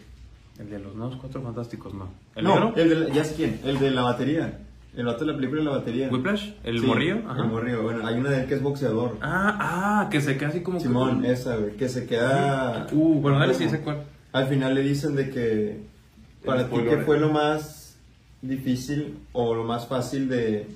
[0.57, 2.07] El de los nuevos cuatro fantásticos, no.
[2.35, 2.73] ¿El no, negro?
[2.77, 4.61] el de la- ya sé quién, el de la batería.
[4.95, 6.09] El vato de la película de la batería.
[6.11, 6.53] ¿Whiplash?
[6.63, 7.17] ¿El Sí, morrillo?
[7.17, 9.17] El morrillo, bueno, hay una de él que es boxeador.
[9.21, 9.57] Ah,
[10.05, 12.87] ah, que se queda así como que- Simón, esa, güey, que se queda...
[12.91, 14.01] Uh, bueno, dale, sí, sé cuál.
[14.31, 15.86] Al final le dicen de que
[16.47, 17.97] para ti qué fue lo más
[18.41, 20.67] difícil o lo más fácil de,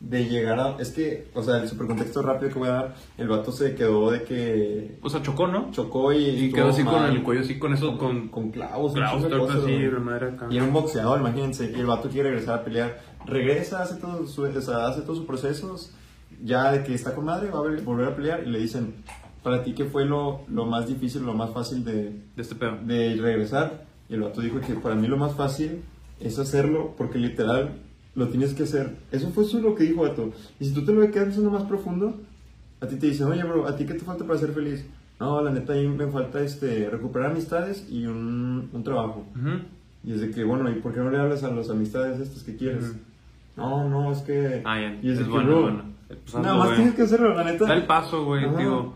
[0.00, 0.76] de llegar a...
[0.78, 3.74] Es que, o sea, el super contexto rápido que voy a dar, el vato se
[3.74, 5.70] quedó de que O sea, chocó, ¿no?
[5.72, 6.24] chocó y...
[6.28, 7.10] Y quedó así con mal.
[7.16, 8.28] el cuello, así con eso, con...
[8.28, 9.90] Con clavos, un Clavos, chingo de tortas, cosas, sí, güey.
[9.92, 10.46] la madre acá.
[10.50, 13.00] Y era un boxeador, imagínense, y el vato quiere regresar a pelear.
[13.26, 15.92] Regresa, hace todo su, o sea, hace todos sus procesos,
[16.44, 18.94] ya de que está con madre, va a ver- volver a pelear y le dicen,
[19.42, 22.76] para ti, ¿qué fue lo, lo más difícil, lo más fácil de, De este pedo.
[22.84, 23.87] de regresar?
[24.08, 25.82] Y el vato dijo que para mí lo más fácil
[26.20, 27.72] es hacerlo porque literal
[28.14, 28.96] lo tienes que hacer.
[29.12, 30.32] Eso fue solo lo que dijo vato.
[30.58, 32.16] Y si tú te lo quedas pensando más profundo,
[32.80, 34.84] a ti te dicen, oye, bro, ¿a ti qué te falta para ser feliz?
[35.20, 39.26] No, la neta, a mí me falta este, recuperar amistades y un, un trabajo.
[40.04, 42.44] Y es de que, bueno, ¿y por qué no le hablas a las amistades estas
[42.44, 42.94] que quieres?
[43.56, 44.62] No, no, es que...
[44.64, 44.80] Ah.
[44.80, 45.82] Y es, de Es que, bueno, bro, bueno.
[46.08, 47.66] Pues nada más tienes que hacerlo, la neta.
[47.66, 48.94] Da el paso, güey, digo.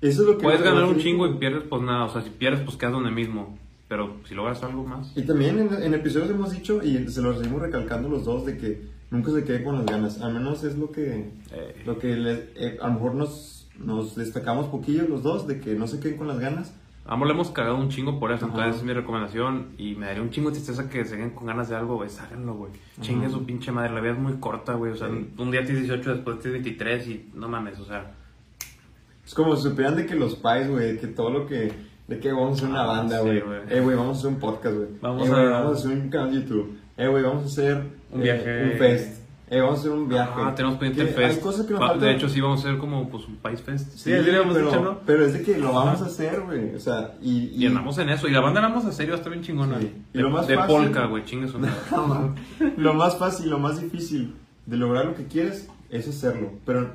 [0.00, 0.44] Eso es lo que...
[0.44, 2.04] Puedes ganar un lo chingo y pierdes, pues nada.
[2.04, 3.58] O sea, si pierdes, pues quedas donde mismo.
[3.90, 5.12] Pero si logras algo más.
[5.16, 8.56] Y también en, en episodios hemos dicho, y se lo seguimos recalcando los dos, de
[8.56, 10.20] que nunca se quede con las ganas.
[10.22, 11.32] Al menos es lo que...
[11.52, 12.14] Eh, Lo que
[12.54, 16.16] eh, a lo mejor nos, nos destacamos poquillo los dos, de que no se queden
[16.18, 16.72] con las ganas.
[17.04, 18.54] Ambos le hemos cagado un chingo por eso, Ajá.
[18.54, 19.70] entonces es mi recomendación.
[19.76, 22.08] Y me daría un chingo de tristeza que se queden con ganas de algo, güey.
[22.20, 22.70] Háganlo, güey.
[23.00, 23.92] Chingue su pinche madre.
[23.92, 24.92] La vida es muy corta, güey.
[24.92, 25.30] O sea, Sí.
[25.36, 28.14] un día tienes 18, después tienes 23 y no mames, o sea.
[29.26, 31.89] Es como si supieran de que los pais, güey, que todo lo que...
[32.10, 33.40] De que vamos a hacer una Ah, banda, sí, güey.
[33.40, 33.58] güey.
[33.70, 34.88] eh, güey, vamos a hacer un podcast, güey.
[35.00, 36.76] Vamos Eh, a- vamos a hacer un canal de YouTube.
[36.98, 37.82] Eh, güey, vamos a hacer...
[38.12, 38.64] Un eh, viaje.
[38.72, 39.20] un fest.
[39.48, 40.32] Eh, vamos a hacer un viaje.
[40.36, 41.36] Ah, tenemos pendiente el fest.
[41.38, 42.00] Hay cosas que nos faltan.
[42.00, 43.92] De hecho, sí vamos a hacer como pues un país fest.
[43.96, 44.98] Sí, le habíamos pero, dicho, ¿no?
[45.06, 46.74] pero es de que lo vamos a hacer, güey.
[46.74, 47.46] O sea, y.
[47.54, 48.28] Y andamos en eso.
[48.28, 49.78] Y la banda la vamos a hacer y va a estar bien chingona.
[49.80, 49.92] Sí.
[50.12, 51.22] Y De, lo más de fácil- polka, güey,
[52.76, 54.34] lo más fácil, lo más difícil
[54.66, 56.50] de lograr lo que quieres es hacerlo.
[56.64, 56.90] Pero,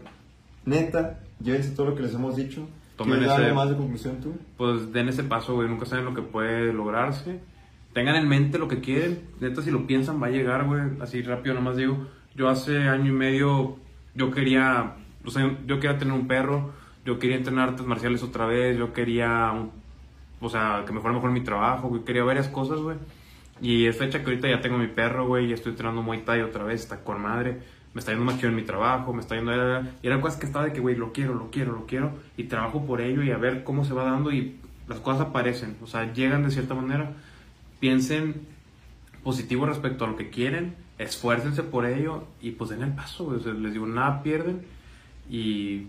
[0.66, 2.62] neta, llévense todo lo que les hemos dicho.
[2.96, 4.34] Tomen ¿Quieres dar ese- más de conclusión tú?
[4.58, 5.68] Pues den ese paso, güey.
[5.68, 7.40] Nunca saben lo que puede lograrse.
[7.94, 9.22] Tengan en mente lo que quieren.
[9.40, 10.82] Neta, si lo piensan, va a llegar, güey.
[11.02, 12.08] Así rápido, nomás digo.
[12.36, 13.78] Yo hace año y medio,
[14.14, 16.72] yo quería, o sea, yo quería tener un perro.
[17.06, 18.78] Yo quería entrenar artes marciales otra vez.
[18.78, 19.72] Yo quería, un-
[20.42, 21.88] o sea, que me fuera mejor mi trabajo.
[21.90, 22.04] Güey.
[22.04, 22.98] Quería varias cosas, güey.
[23.62, 25.48] Y es fecha que ahorita ya tengo mi perro, güey.
[25.48, 26.82] Ya estoy entrenando Muay Thai otra vez.
[26.82, 27.60] Está con madre.
[27.96, 29.12] Me está yendo más chido en mi trabajo.
[29.14, 29.52] Me está yendo...
[30.04, 32.12] Y eran cosas que estaba de que, güey, lo quiero, lo quiero, lo quiero.
[32.38, 34.32] Y trabajo por ello y a ver cómo se va dando.
[34.32, 35.78] Y las cosas aparecen.
[35.82, 37.14] O sea, llegan de cierta manera.
[37.80, 38.42] Piensen
[39.24, 40.76] positivo respecto a lo que quieren.
[41.00, 42.28] Esfuércense por ello.
[42.40, 43.40] Y pues den el paso, güey.
[43.40, 44.62] O sea, les digo, nada pierden.
[45.30, 45.88] Y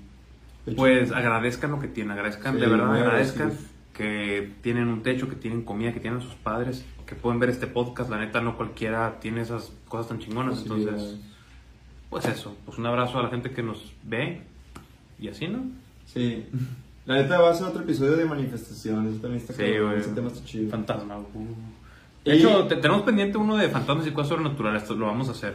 [0.74, 3.52] pues agradezcan lo que tienen, agradezcan, Sí, de verdad agradezcan
[3.92, 7.50] que tienen un techo, que tienen comida, que tienen a sus padres, que pueden ver
[7.50, 8.10] este podcast.
[8.10, 10.62] La neta, no cualquiera tiene esas cosas tan chingonas.
[10.62, 11.18] Entonces,
[12.20, 14.40] pues eso, pues un abrazo a la gente que nos ve
[15.18, 15.64] y así, ¿no?
[16.06, 16.46] Sí.
[17.06, 19.20] La neta va a ser otro episodio de manifestaciones.
[19.20, 19.98] También está Sí, güey.
[19.98, 20.70] Ese tema está chido.
[20.70, 21.18] Fantasma.
[21.18, 21.24] uh.
[22.24, 25.28] Y- De hecho, te- tenemos pendiente uno de fantasmas y cosas sobrenaturales, esto lo vamos
[25.28, 25.54] a hacer.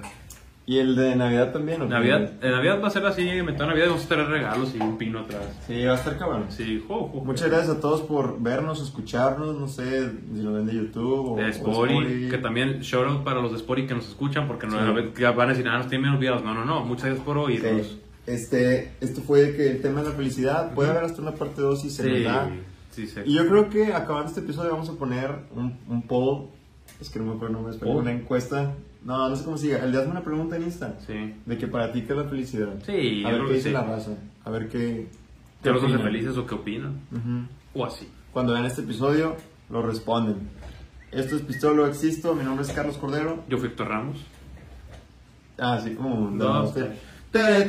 [0.66, 1.82] ¿Y el de Navidad también?
[1.82, 1.86] ¿o?
[1.86, 4.98] Navidad, en Navidad va a ser así, de Navidad vamos a tener regalos y un
[4.98, 5.42] pino atrás.
[5.68, 6.46] Sí, va a estar cabrón.
[6.50, 7.26] Sí, jo, jo.
[7.26, 9.56] Muchas gracias a todos por vernos, escucharnos.
[9.60, 12.30] No sé si lo ven de YouTube o De Spotify.
[12.30, 14.94] que también shout out para los de Spory que nos escuchan, porque no Sí.
[14.94, 16.44] ver, ya van a decir, ah, nos tienen olvidados.
[16.44, 17.88] No, no, no, muchas gracias por oírnos.
[17.88, 18.02] Sí.
[18.28, 20.74] Este, esto fue que el tema de la felicidad.
[20.76, 22.50] Puede haber hasta una parte 2 si se nos da.
[22.92, 23.20] sí, sí.
[23.26, 26.50] Y yo creo que acabando este episodio vamos a poner un, un poll.
[27.02, 28.74] Es que no me acuerdo el nombre, pero una encuesta.
[29.04, 29.80] No, no sé cómo diga.
[29.80, 30.96] El de hazme una pregunta en Insta.
[31.06, 31.36] Sí.
[31.46, 32.70] De que para ti qué es la felicidad.
[32.86, 33.74] Sí, A ver qué dice sí.
[33.74, 34.12] la raza.
[34.46, 35.08] A ver qué.
[35.64, 37.00] ¿Qué los hace felices o qué opinan?
[37.74, 38.08] O así.
[38.34, 39.36] Cuando vean este episodio,
[39.70, 40.38] lo responden.
[41.12, 42.34] Esto es Pistolo Existo.
[42.36, 43.44] Mi nombre es Carlos Cordero.
[43.50, 44.18] Yo fui Héctor Ramos.
[45.58, 46.32] Ah, así como.
[46.38, 46.92] Dos, Te-
[47.32, 47.68] tres.